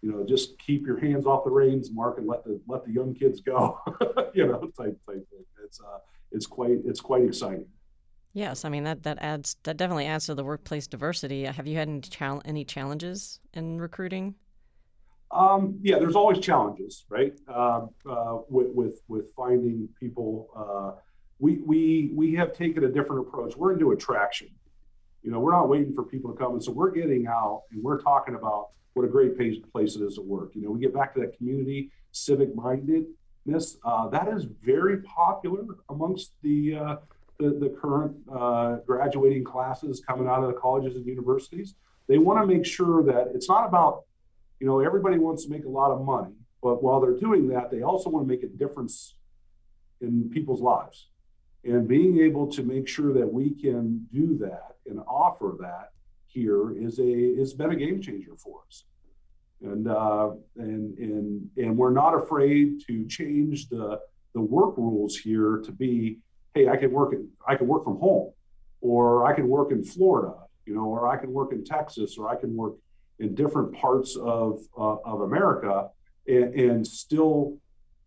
you 0.00 0.10
know, 0.10 0.24
just 0.24 0.58
keep 0.58 0.86
your 0.86 0.98
hands 0.98 1.26
off 1.26 1.44
the 1.44 1.50
reins, 1.50 1.90
Mark, 1.92 2.18
and 2.18 2.26
let 2.26 2.44
the 2.44 2.60
let 2.66 2.84
the 2.84 2.92
young 2.92 3.14
kids 3.14 3.40
go, 3.40 3.78
you 4.34 4.46
know, 4.46 4.60
type 4.76 4.98
type 5.06 5.28
thing. 5.30 5.44
It's 5.64 5.80
uh, 5.80 5.98
it's 6.32 6.46
quite 6.46 6.78
it's 6.84 7.00
quite 7.00 7.24
exciting. 7.24 7.66
Yes, 8.32 8.64
I 8.64 8.68
mean 8.68 8.84
that 8.84 9.02
that 9.02 9.18
adds 9.20 9.56
that 9.64 9.76
definitely 9.76 10.06
adds 10.06 10.26
to 10.26 10.34
the 10.34 10.44
workplace 10.44 10.86
diversity. 10.86 11.44
Have 11.44 11.66
you 11.66 11.76
had 11.76 11.88
any, 11.88 12.00
chal- 12.00 12.42
any 12.44 12.64
challenges 12.64 13.40
in 13.54 13.80
recruiting? 13.80 14.34
Um, 15.32 15.78
yeah, 15.82 15.98
there's 15.98 16.16
always 16.16 16.38
challenges, 16.38 17.04
right? 17.08 17.32
Uh, 17.48 17.86
uh, 18.08 18.38
with, 18.48 18.68
with 18.74 19.00
with 19.08 19.32
finding 19.34 19.88
people. 19.98 20.48
Uh, 20.56 21.00
we 21.38 21.58
we 21.66 22.10
we 22.14 22.34
have 22.34 22.52
taken 22.52 22.84
a 22.84 22.88
different 22.88 23.26
approach. 23.26 23.56
We're 23.56 23.72
into 23.72 23.90
attraction. 23.92 24.48
You 25.22 25.30
know, 25.30 25.40
we're 25.40 25.52
not 25.52 25.68
waiting 25.68 25.92
for 25.94 26.04
people 26.04 26.32
to 26.32 26.38
come, 26.38 26.52
and 26.52 26.62
so 26.62 26.72
we're 26.72 26.90
getting 26.90 27.26
out 27.26 27.62
and 27.72 27.82
we're 27.82 28.00
talking 28.00 28.34
about 28.36 28.68
what 28.94 29.04
a 29.04 29.08
great 29.08 29.36
place 29.36 29.96
it 29.96 30.02
is 30.02 30.14
to 30.16 30.22
work. 30.22 30.52
You 30.54 30.62
know, 30.62 30.70
we 30.70 30.80
get 30.80 30.94
back 30.94 31.14
to 31.14 31.20
that 31.20 31.36
community 31.36 31.90
civic 32.12 32.54
mindedness. 32.54 33.76
Uh, 33.84 34.08
that 34.08 34.28
is 34.28 34.46
very 34.62 34.98
popular 35.02 35.64
amongst 35.88 36.32
the 36.42 36.76
uh, 36.76 36.96
the, 37.40 37.50
the, 37.50 37.68
current 37.80 38.16
uh, 38.32 38.76
graduating 38.86 39.44
classes 39.44 40.02
coming 40.06 40.28
out 40.28 40.42
of 40.42 40.48
the 40.48 40.58
colleges 40.58 40.96
and 40.96 41.06
universities. 41.06 41.74
They 42.08 42.18
want 42.18 42.40
to 42.40 42.46
make 42.46 42.66
sure 42.66 43.02
that 43.04 43.32
it's 43.34 43.48
not 43.48 43.66
about 43.66 44.04
you 44.60 44.66
know, 44.66 44.80
everybody 44.80 45.18
wants 45.18 45.44
to 45.44 45.50
make 45.50 45.64
a 45.64 45.68
lot 45.68 45.90
of 45.90 46.02
money, 46.02 46.34
but 46.62 46.82
while 46.82 47.00
they're 47.00 47.18
doing 47.18 47.48
that, 47.48 47.70
they 47.70 47.82
also 47.82 48.10
want 48.10 48.28
to 48.28 48.28
make 48.28 48.42
a 48.42 48.46
difference 48.46 49.14
in 50.02 50.28
people's 50.30 50.60
lives. 50.60 51.08
And 51.64 51.88
being 51.88 52.20
able 52.20 52.46
to 52.52 52.62
make 52.62 52.86
sure 52.86 53.12
that 53.14 53.32
we 53.32 53.50
can 53.50 54.06
do 54.12 54.38
that 54.38 54.76
and 54.86 55.00
offer 55.00 55.56
that 55.60 55.92
here 56.26 56.72
is 56.72 57.00
a 57.00 57.36
has 57.36 57.54
been 57.54 57.70
a 57.70 57.76
game 57.76 58.00
changer 58.00 58.32
for 58.36 58.60
us. 58.66 58.84
And 59.62 59.88
uh, 59.88 60.30
and 60.56 60.96
and 60.98 61.50
and 61.56 61.76
we're 61.76 61.90
not 61.90 62.14
afraid 62.14 62.82
to 62.86 63.06
change 63.06 63.68
the 63.68 64.00
the 64.32 64.40
work 64.40 64.76
rules 64.78 65.18
here 65.18 65.60
to 65.64 65.72
be, 65.72 66.18
hey, 66.54 66.68
I 66.68 66.76
can 66.76 66.90
work 66.90 67.12
in, 67.12 67.28
I 67.46 67.56
can 67.56 67.66
work 67.66 67.84
from 67.84 67.98
home, 67.98 68.32
or 68.80 69.26
I 69.26 69.34
can 69.34 69.48
work 69.48 69.72
in 69.72 69.84
Florida, 69.84 70.34
you 70.66 70.74
know, 70.74 70.84
or 70.84 71.08
I 71.08 71.16
can 71.16 71.32
work 71.32 71.52
in 71.52 71.64
Texas, 71.64 72.16
or 72.18 72.28
I 72.28 72.36
can 72.36 72.56
work 72.56 72.74
in 73.18 73.34
different 73.34 73.72
parts 73.74 74.16
of, 74.16 74.60
uh, 74.76 74.96
of 75.04 75.20
America 75.22 75.88
and, 76.26 76.54
and, 76.54 76.86
still 76.86 77.58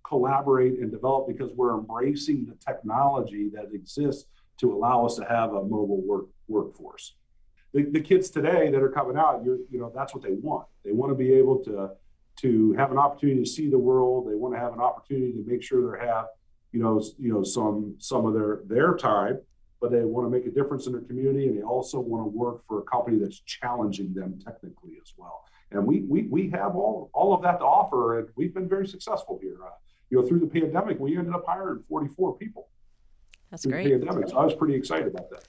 collaborate 0.08 0.79
and 0.79 0.91
develop 0.91 1.27
because 1.27 1.51
we're 1.53 1.77
embracing 1.77 2.45
the 2.45 2.56
technology 2.56 3.49
that 3.53 3.73
exists 3.73 4.25
to 4.60 4.73
allow 4.73 5.06
us 5.06 5.15
to 5.15 5.23
have 5.25 5.53
a 5.53 5.63
mobile 5.63 6.01
work 6.06 6.25
workforce. 6.47 7.15
The, 7.73 7.84
the 7.84 8.01
kids 8.01 8.29
today 8.29 8.69
that 8.69 8.82
are 8.82 8.89
coming 8.89 9.17
out, 9.17 9.43
you're, 9.43 9.60
you 9.71 9.79
know, 9.79 9.91
that's 9.95 10.13
what 10.13 10.23
they 10.23 10.34
want. 10.34 10.67
They 10.84 10.91
want 10.91 11.12
to 11.12 11.15
be 11.15 11.34
able 11.34 11.63
to 11.65 11.91
to 12.41 12.73
have 12.73 12.91
an 12.91 12.97
opportunity 12.97 13.43
to 13.43 13.49
see 13.49 13.69
the 13.69 13.77
world. 13.77 14.29
They 14.29 14.36
want 14.36 14.53
to 14.56 14.60
have 14.60 14.73
an 14.73 14.79
opportunity 14.79 15.34
to 15.34 15.43
make 15.45 15.62
sure 15.62 15.97
they 15.97 16.06
have, 16.06 16.25
you 16.73 16.81
know, 16.81 17.01
you 17.17 17.31
know, 17.31 17.43
some 17.43 17.95
some 17.99 18.25
of 18.25 18.33
their 18.33 18.62
their 18.65 18.95
time 18.95 19.39
but 19.83 19.91
they 19.91 20.05
want 20.05 20.25
to 20.25 20.29
make 20.29 20.45
a 20.45 20.49
difference 20.49 20.88
in 20.88 20.93
their 20.93 21.01
community 21.01 21.45
and 21.47 21.57
they 21.57 21.62
also 21.62 21.99
want 21.99 22.23
to 22.23 22.29
work 22.29 22.65
for 22.69 22.79
a 22.79 22.83
company 22.83 23.19
that's 23.19 23.41
challenging 23.41 24.13
them 24.13 24.39
technically 24.41 24.93
as 25.01 25.12
well. 25.17 25.43
And 25.71 25.86
we 25.86 26.03
we, 26.03 26.21
we 26.23 26.49
have 26.51 26.77
all, 26.77 27.09
all 27.13 27.33
of 27.33 27.41
that 27.41 27.59
to 27.59 27.65
offer, 27.65 28.19
and 28.19 28.29
we've 28.38 28.53
been 28.53 28.69
very 28.69 28.88
successful 28.88 29.39
here. 29.41 29.57
Uh, 29.62 29.71
you 30.09 30.21
know, 30.21 30.25
through 30.25 30.39
the 30.39 30.47
pandemic, 30.47 30.99
we 31.01 31.17
ended 31.17 31.33
up 31.33 31.43
hiring 31.45 31.83
44 31.89 32.38
people. 32.38 32.69
That's 33.51 33.65
great. 33.65 33.89
pandemic, 33.89 34.29
so 34.29 34.38
I 34.38 34.45
was 34.45 34.53
pretty 34.53 34.75
excited 34.75 35.07
about 35.07 35.29
that. 35.31 35.47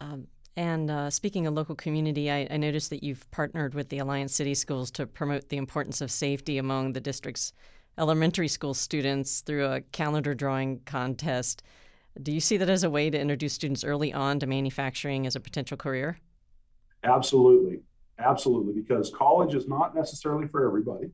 Um, 0.00 0.26
and 0.56 0.90
uh, 0.90 1.10
speaking 1.10 1.46
of 1.46 1.52
local 1.52 1.74
community, 1.74 2.30
I, 2.30 2.46
I, 2.50 2.56
noticed 2.56 2.90
that 2.90 3.02
you've 3.02 3.30
partnered 3.30 3.74
with 3.74 3.88
the 3.90 3.98
Alliance 3.98 4.34
City 4.34 4.54
Schools 4.54 4.90
to 4.92 5.06
promote 5.06 5.48
the 5.48 5.58
importance 5.58 6.00
of 6.00 6.10
safety 6.10 6.58
among 6.58 6.92
the 6.92 7.00
district's 7.00 7.52
elementary 8.00 8.48
school 8.48 8.72
students 8.72 9.42
through 9.42 9.66
a 9.66 9.80
calendar 9.92 10.34
drawing 10.34 10.80
contest. 10.86 11.62
Do 12.20 12.32
you 12.32 12.40
see 12.40 12.56
that 12.56 12.70
as 12.70 12.82
a 12.82 12.90
way 12.90 13.10
to 13.10 13.20
introduce 13.20 13.52
students 13.52 13.84
early 13.84 14.12
on 14.12 14.40
to 14.40 14.46
manufacturing 14.46 15.26
as 15.26 15.36
a 15.36 15.40
potential 15.40 15.76
career? 15.76 16.18
Absolutely, 17.04 17.80
absolutely, 18.18 18.72
because 18.72 19.12
college 19.14 19.54
is 19.54 19.68
not 19.68 19.94
necessarily 19.94 20.48
for 20.48 20.66
everybody, 20.66 21.10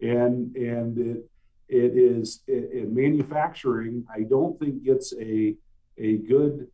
and 0.00 0.54
and 0.56 0.98
it 0.98 1.30
it 1.68 1.96
is 1.96 2.42
in 2.48 2.92
manufacturing. 2.94 4.04
I 4.12 4.22
don't 4.22 4.58
think 4.58 4.84
gets 4.84 5.14
a 5.20 5.54
a 5.98 6.16
good 6.18 6.68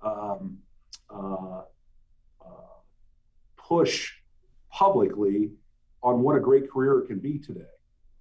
um, 0.00 0.58
uh, 1.10 1.62
uh, 2.40 2.76
push 3.56 4.12
publicly 4.70 5.50
on 6.02 6.22
what 6.22 6.36
a 6.36 6.40
great 6.40 6.70
career 6.70 7.00
it 7.00 7.06
can 7.08 7.18
be 7.18 7.38
today. 7.38 7.77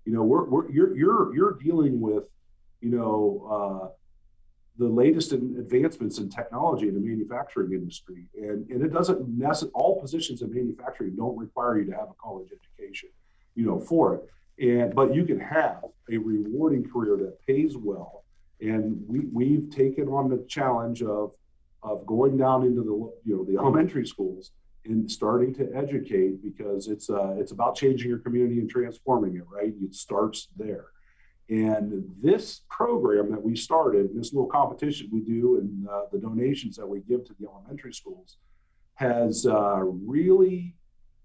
You 0.07 0.13
know, 0.13 0.23
we're, 0.23 0.45
we're 0.45 0.71
you're 0.71 0.95
you're 0.95 1.35
you're 1.35 1.53
dealing 1.61 1.99
with 1.99 2.23
you 2.79 2.91
know 2.95 3.19
uh, 3.55 3.87
the 4.77 4.87
latest 4.87 5.33
in 5.33 5.57
advancements 5.59 6.17
in 6.17 6.29
technology 6.29 6.87
in 6.87 6.93
the 6.93 7.01
manufacturing 7.01 7.73
industry. 7.73 8.23
And, 8.35 8.69
and 8.69 8.81
it 8.83 8.93
doesn't 8.93 9.27
necessarily, 9.27 9.73
all 9.73 9.99
positions 9.99 10.41
in 10.43 10.53
manufacturing 10.53 11.15
don't 11.15 11.37
require 11.37 11.79
you 11.79 11.85
to 11.91 11.97
have 11.97 12.09
a 12.09 12.13
college 12.21 12.49
education, 12.57 13.09
you 13.55 13.65
know, 13.65 13.79
for 13.79 14.15
it. 14.15 14.21
And, 14.59 14.95
but 14.95 15.13
you 15.13 15.25
can 15.25 15.39
have 15.39 15.83
a 16.09 16.17
rewarding 16.17 16.89
career 16.89 17.17
that 17.17 17.45
pays 17.45 17.75
well. 17.75 18.23
And 18.61 19.03
we, 19.07 19.21
we've 19.33 19.69
taken 19.69 20.07
on 20.07 20.29
the 20.29 20.45
challenge 20.47 21.01
of, 21.01 21.31
of 21.83 22.05
going 22.05 22.37
down 22.37 22.63
into 22.63 22.81
the, 22.81 23.29
you 23.29 23.35
know, 23.35 23.43
the 23.43 23.57
elementary 23.57 24.05
schools 24.05 24.51
and 24.87 25.09
starting 25.09 25.53
to 25.55 25.69
educate 25.75 26.41
because 26.43 26.87
it's, 26.87 27.09
uh, 27.09 27.35
it's 27.37 27.51
about 27.51 27.75
changing 27.75 28.09
your 28.09 28.19
community 28.19 28.59
and 28.59 28.69
transforming 28.69 29.35
it, 29.35 29.43
right? 29.49 29.73
It 29.81 29.93
starts 29.93 30.47
there. 30.57 30.85
And 31.49 32.03
this 32.21 32.61
program 32.69 33.31
that 33.31 33.41
we 33.41 33.55
started, 33.55 34.09
this 34.13 34.33
little 34.33 34.49
competition 34.49 35.09
we 35.11 35.21
do, 35.21 35.57
and 35.57 35.87
uh, 35.87 36.01
the 36.11 36.19
donations 36.19 36.75
that 36.75 36.87
we 36.87 36.99
give 37.01 37.23
to 37.25 37.35
the 37.39 37.47
elementary 37.47 37.93
schools, 37.93 38.37
has 38.95 39.45
uh, 39.45 39.79
really 39.83 40.75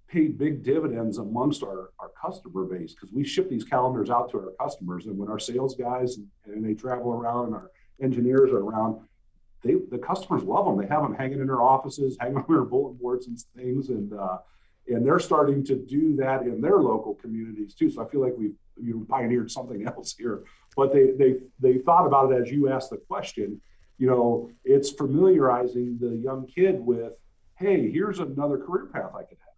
paid 0.06 0.38
big 0.38 0.62
dividends 0.62 1.18
amongst 1.18 1.62
our, 1.62 1.90
our 1.98 2.10
customer 2.20 2.64
base 2.64 2.94
because 2.94 3.10
we 3.12 3.24
ship 3.24 3.48
these 3.48 3.64
calendars 3.64 4.10
out 4.10 4.30
to 4.30 4.36
our 4.38 4.52
customers. 4.60 5.06
And 5.06 5.16
when 5.16 5.30
our 5.30 5.38
sales 5.38 5.74
guys 5.74 6.18
and, 6.18 6.26
and 6.44 6.64
they 6.64 6.74
travel 6.74 7.12
around 7.12 7.46
and 7.46 7.54
our 7.54 7.70
engineers 8.00 8.52
are 8.52 8.58
around, 8.58 9.00
they 9.62 9.76
the 9.90 9.98
customers 9.98 10.42
love 10.42 10.66
them. 10.66 10.76
They 10.76 10.86
have 10.92 11.02
them 11.02 11.14
hanging 11.14 11.40
in 11.40 11.46
their 11.46 11.62
offices, 11.62 12.16
hanging 12.20 12.38
on 12.38 12.44
their 12.48 12.64
bulletin 12.64 12.98
boards 12.98 13.26
and 13.26 13.38
things, 13.56 13.88
and 13.88 14.12
uh, 14.12 14.38
and 14.88 15.06
they're 15.06 15.20
starting 15.20 15.64
to 15.64 15.76
do 15.76 16.16
that 16.16 16.42
in 16.42 16.60
their 16.60 16.78
local 16.78 17.14
communities 17.14 17.74
too. 17.74 17.90
So 17.90 18.04
I 18.04 18.08
feel 18.08 18.20
like 18.20 18.34
we've 18.36 18.56
you 18.80 18.94
know, 18.94 19.06
pioneered 19.08 19.50
something 19.50 19.86
else 19.86 20.14
here. 20.16 20.42
But 20.76 20.92
they 20.92 21.12
they 21.12 21.36
they 21.60 21.78
thought 21.78 22.06
about 22.06 22.32
it 22.32 22.42
as 22.42 22.50
you 22.50 22.68
asked 22.68 22.90
the 22.90 22.96
question. 22.96 23.60
You 23.98 24.08
know, 24.08 24.50
it's 24.64 24.90
familiarizing 24.90 25.98
the 26.00 26.16
young 26.16 26.46
kid 26.46 26.80
with, 26.80 27.12
hey, 27.56 27.90
here's 27.90 28.18
another 28.18 28.58
career 28.58 28.86
path 28.86 29.12
I 29.14 29.22
could 29.22 29.38
have. 29.38 29.54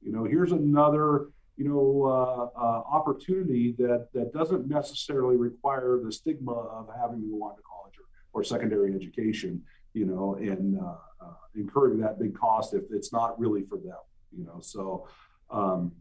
You 0.00 0.12
know, 0.12 0.24
here's 0.24 0.52
another 0.52 1.28
you 1.56 1.68
know 1.68 2.04
uh, 2.04 2.58
uh, 2.58 2.82
opportunity 2.88 3.74
that 3.78 4.08
that 4.14 4.32
doesn't 4.32 4.68
necessarily 4.68 5.36
require 5.36 6.00
the 6.02 6.12
stigma 6.12 6.52
of 6.52 6.88
having 7.00 7.20
to 7.20 7.26
go 7.26 7.44
on 7.44 7.56
to 7.56 7.62
college 7.62 7.94
or, 7.98 8.03
or 8.34 8.44
secondary 8.44 8.94
education. 8.94 9.62
You 9.94 10.06
know, 10.06 10.34
and 10.34 10.78
uh, 10.78 10.96
uh 11.24 11.34
incurring 11.54 11.98
that 12.00 12.18
big 12.18 12.36
cost 12.36 12.74
if 12.74 12.82
it's 12.90 13.12
not 13.12 13.38
really 13.38 13.62
for 13.62 13.78
them. 13.78 13.96
You 14.36 14.44
know, 14.44 14.60
so. 14.60 15.08
Um, 15.50 15.92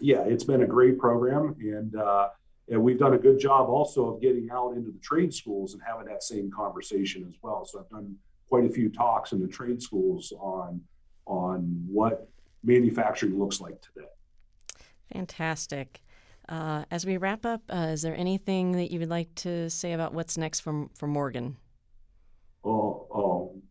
yeah, 0.00 0.22
it's 0.26 0.44
been 0.44 0.62
a 0.62 0.66
great 0.66 0.98
program, 0.98 1.56
and 1.58 1.96
uh, 1.96 2.28
and 2.68 2.82
we've 2.82 2.98
done 2.98 3.14
a 3.14 3.18
good 3.18 3.38
job 3.38 3.68
also 3.68 4.14
of 4.14 4.20
getting 4.20 4.50
out 4.50 4.76
into 4.76 4.90
the 4.90 4.98
trade 4.98 5.32
schools 5.32 5.74
and 5.74 5.82
having 5.86 6.06
that 6.06 6.22
same 6.22 6.50
conversation 6.50 7.24
as 7.28 7.34
well. 7.42 7.64
So 7.64 7.80
I've 7.80 7.88
done 7.88 8.16
quite 8.48 8.64
a 8.64 8.68
few 8.68 8.88
talks 8.88 9.32
in 9.32 9.40
the 9.40 9.48
trade 9.48 9.80
schools 9.80 10.32
on 10.38 10.80
on 11.26 11.84
what 11.88 12.28
manufacturing 12.62 13.38
looks 13.38 13.60
like 13.60 13.80
today. 13.80 14.08
Fantastic. 15.12 16.02
Uh, 16.48 16.84
as 16.90 17.04
we 17.04 17.16
wrap 17.16 17.44
up, 17.44 17.62
uh, 17.68 17.88
is 17.90 18.02
there 18.02 18.16
anything 18.16 18.72
that 18.72 18.92
you 18.92 19.00
would 19.00 19.10
like 19.10 19.34
to 19.34 19.68
say 19.68 19.92
about 19.92 20.14
what's 20.14 20.38
next 20.38 20.60
for, 20.60 20.86
for 20.94 21.08
Morgan? 21.08 21.56
Oh, 22.66 23.06
oh, 23.14 23.62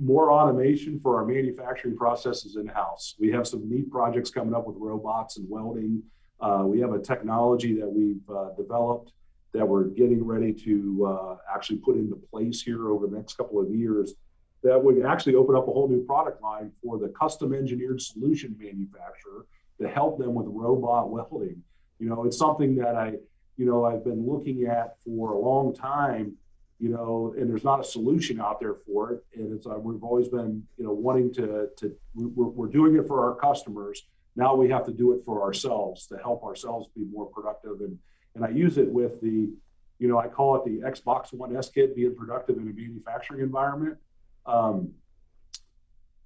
more 0.00 0.32
automation 0.32 0.98
for 0.98 1.18
our 1.18 1.26
manufacturing 1.26 1.94
processes 1.94 2.56
in 2.56 2.66
house. 2.66 3.14
We 3.18 3.30
have 3.32 3.46
some 3.46 3.68
neat 3.68 3.90
projects 3.90 4.30
coming 4.30 4.54
up 4.54 4.66
with 4.66 4.76
robots 4.78 5.36
and 5.36 5.46
welding. 5.50 6.02
Uh, 6.40 6.62
we 6.64 6.80
have 6.80 6.92
a 6.92 6.98
technology 6.98 7.78
that 7.78 7.86
we've 7.86 8.22
uh, 8.34 8.54
developed 8.56 9.12
that 9.52 9.66
we're 9.66 9.84
getting 9.84 10.24
ready 10.24 10.54
to 10.54 11.06
uh, 11.06 11.36
actually 11.54 11.78
put 11.78 11.96
into 11.96 12.16
place 12.32 12.62
here 12.62 12.88
over 12.88 13.06
the 13.06 13.16
next 13.16 13.36
couple 13.36 13.60
of 13.60 13.70
years 13.70 14.14
that 14.62 14.82
would 14.82 15.04
actually 15.04 15.34
open 15.34 15.54
up 15.54 15.68
a 15.68 15.72
whole 15.72 15.88
new 15.88 16.02
product 16.06 16.42
line 16.42 16.72
for 16.82 16.98
the 16.98 17.08
custom 17.08 17.52
engineered 17.52 18.00
solution 18.00 18.56
manufacturer 18.58 19.44
to 19.80 19.88
help 19.88 20.18
them 20.18 20.32
with 20.34 20.46
robot 20.48 21.10
welding. 21.10 21.62
You 21.98 22.08
know, 22.08 22.24
it's 22.24 22.38
something 22.38 22.74
that 22.76 22.94
I, 22.94 23.14
you 23.58 23.66
know, 23.66 23.84
I've 23.84 24.04
been 24.04 24.26
looking 24.26 24.64
at 24.64 24.96
for 25.04 25.32
a 25.32 25.38
long 25.38 25.74
time 25.74 26.36
you 26.80 26.88
know, 26.88 27.34
and 27.36 27.48
there's 27.48 27.62
not 27.62 27.78
a 27.78 27.84
solution 27.84 28.40
out 28.40 28.58
there 28.58 28.74
for 28.86 29.12
it. 29.12 29.24
And 29.34 29.52
it's 29.54 29.66
uh, 29.66 29.78
we've 29.78 30.02
always 30.02 30.28
been, 30.28 30.66
you 30.78 30.84
know, 30.84 30.92
wanting 30.92 31.32
to 31.34 31.68
to 31.76 31.94
we're, 32.14 32.48
we're 32.48 32.68
doing 32.68 32.96
it 32.96 33.06
for 33.06 33.22
our 33.26 33.34
customers. 33.34 34.06
Now 34.34 34.54
we 34.54 34.70
have 34.70 34.86
to 34.86 34.92
do 34.92 35.12
it 35.12 35.22
for 35.24 35.42
ourselves 35.42 36.06
to 36.06 36.16
help 36.16 36.42
ourselves 36.42 36.88
be 36.96 37.04
more 37.04 37.26
productive. 37.26 37.80
And 37.80 37.98
and 38.34 38.44
I 38.44 38.48
use 38.48 38.78
it 38.78 38.88
with 38.88 39.20
the, 39.20 39.50
you 39.98 40.08
know, 40.08 40.18
I 40.18 40.28
call 40.28 40.56
it 40.56 40.64
the 40.64 40.78
Xbox 40.88 41.32
One 41.34 41.54
S 41.54 41.68
kit 41.68 41.94
being 41.94 42.16
productive 42.16 42.56
in 42.56 42.62
a 42.62 42.72
manufacturing 42.72 43.42
environment. 43.42 43.98
Um, 44.46 44.92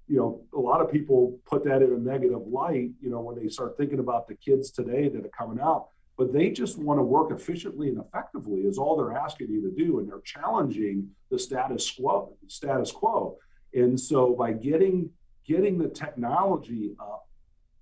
you 0.07 0.17
know, 0.17 0.41
a 0.53 0.59
lot 0.59 0.81
of 0.81 0.91
people 0.91 1.39
put 1.45 1.65
that 1.65 1.81
in 1.81 1.91
a 1.91 1.97
negative 1.97 2.47
light, 2.47 2.91
you 3.01 3.09
know, 3.09 3.19
when 3.21 3.35
they 3.35 3.49
start 3.49 3.75
thinking 3.75 3.99
about 3.99 4.27
the 4.27 4.35
kids 4.35 4.69
today 4.69 5.09
that 5.09 5.25
are 5.25 5.35
coming 5.37 5.59
out 5.59 5.89
but 6.17 6.31
they 6.31 6.49
just 6.49 6.77
want 6.77 6.97
to 6.97 7.03
work 7.03 7.31
efficiently 7.31 7.89
and 7.89 7.99
effectively 7.99 8.61
is 8.61 8.77
all 8.77 8.95
they're 8.95 9.17
asking 9.17 9.49
you 9.49 9.61
to 9.61 9.71
do 9.71 9.99
and 9.99 10.07
they're 10.07 10.21
challenging 10.21 11.09
the 11.29 11.37
status 11.37 11.91
quo 11.91 12.33
status 12.47 12.91
quo. 12.91 13.37
And 13.73 13.99
so 13.99 14.33
by 14.33 14.53
getting 14.53 15.09
getting 15.45 15.77
the 15.77 15.89
technology 15.89 16.95
up 16.99 17.25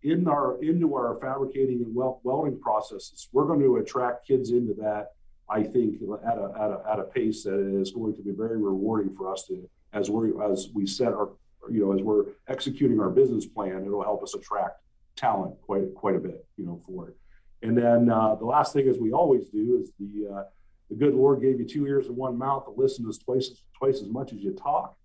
in 0.04 0.28
our 0.28 0.62
into 0.62 0.96
our 0.96 1.18
fabricating 1.22 1.82
and 1.82 1.96
welding 1.96 2.60
processes 2.60 3.30
we're 3.32 3.46
going 3.46 3.60
to 3.60 3.78
attract 3.78 4.28
kids 4.28 4.52
into 4.52 4.74
that 4.74 5.12
i 5.50 5.64
think 5.64 5.96
at 6.28 6.38
a, 6.38 6.52
at 6.60 6.70
a, 6.70 6.84
at 6.92 7.00
a 7.00 7.04
pace 7.04 7.44
that 7.44 7.60
is 7.60 7.92
going 7.92 8.14
to 8.14 8.22
be 8.22 8.32
very 8.32 8.62
rewarding 8.62 9.16
for 9.16 9.32
us 9.32 9.46
to 9.48 9.68
as 9.94 10.10
we 10.10 10.32
as 10.52 10.70
we 10.74 10.86
set 10.86 11.14
our 11.14 11.30
you 11.72 11.86
know 11.86 11.94
as 11.94 12.02
we're 12.02 12.26
executing 12.50 13.00
our 13.00 13.10
business 13.10 13.46
plan 13.46 13.86
it'll 13.86 14.04
help 14.04 14.22
us 14.22 14.36
attract 14.36 14.82
talent 15.16 15.56
quite 15.62 15.94
quite 15.96 16.16
a 16.16 16.20
bit 16.20 16.46
you 16.58 16.66
know 16.66 16.82
for 16.86 17.08
it 17.08 17.16
and 17.64 17.78
then 17.78 18.10
uh, 18.10 18.36
the 18.36 18.46
last 18.46 18.74
thing, 18.74 18.88
as 18.90 19.00
we 19.00 19.14
always 19.14 19.50
do, 19.50 19.80
is 19.82 19.92
the 19.98 20.30
uh, 20.30 20.44
the 20.90 20.96
good 20.96 21.16
Lord 21.16 21.42
gave 21.42 21.60
you 21.60 21.66
two 21.66 21.88
ears 21.88 22.08
and 22.08 22.18
one 22.18 22.38
mouth 22.38 22.66
to 22.66 22.72
listen 22.72 23.10
to 23.10 23.18
twice 23.20 23.50
twice 23.80 24.02
as 24.02 24.10
much 24.10 24.34
as 24.34 24.40
you 24.40 24.52
talk, 24.52 24.98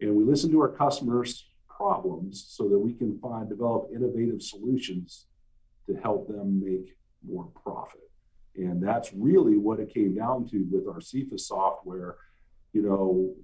and 0.00 0.14
we 0.14 0.24
listen 0.24 0.50
to 0.52 0.60
our 0.60 0.68
customers' 0.68 1.48
problems 1.68 2.46
so 2.48 2.68
that 2.68 2.78
we 2.78 2.94
can 2.94 3.18
find 3.18 3.48
develop 3.48 3.90
innovative 3.94 4.40
solutions 4.42 5.26
to 5.86 5.96
help 5.96 6.28
them 6.28 6.60
make 6.60 6.96
more 7.26 7.50
profit. 7.64 8.08
And 8.54 8.82
that's 8.82 9.12
really 9.12 9.56
what 9.56 9.80
it 9.80 9.92
came 9.92 10.14
down 10.14 10.48
to 10.50 10.66
with 10.70 10.86
our 10.88 11.00
Cephas 11.00 11.46
software. 11.46 12.16
You 12.72 12.82
know, 12.82 13.34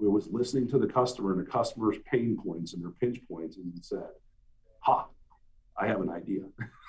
it 0.00 0.10
was 0.10 0.28
listening 0.28 0.68
to 0.68 0.78
the 0.78 0.86
customer 0.86 1.32
and 1.32 1.40
the 1.44 1.50
customer's 1.50 1.96
pain 2.10 2.36
points 2.36 2.72
and 2.72 2.82
their 2.82 2.92
pinch 2.92 3.18
points, 3.28 3.56
and 3.56 3.72
said, 3.84 4.10
"Ha, 4.80 5.08
I 5.78 5.86
have 5.86 6.00
an 6.00 6.10
idea." 6.10 6.42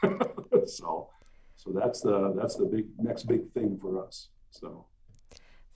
so 0.65 1.09
so 1.55 1.71
that's 1.71 2.01
the 2.01 2.33
that's 2.33 2.55
the 2.55 2.65
big 2.65 2.85
next 2.99 3.23
big 3.23 3.51
thing 3.53 3.77
for 3.81 4.05
us. 4.05 4.29
So 4.51 4.85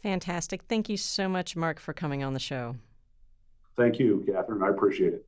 fantastic. 0.01 0.63
Thank 0.67 0.89
you 0.89 0.97
so 0.97 1.27
much, 1.27 1.55
Mark, 1.55 1.79
for 1.79 1.93
coming 1.93 2.23
on 2.23 2.33
the 2.33 2.39
show. 2.39 2.75
Thank 3.77 3.99
you, 3.99 4.23
Catherine. 4.27 4.63
I 4.63 4.69
appreciate 4.69 5.13
it. 5.13 5.25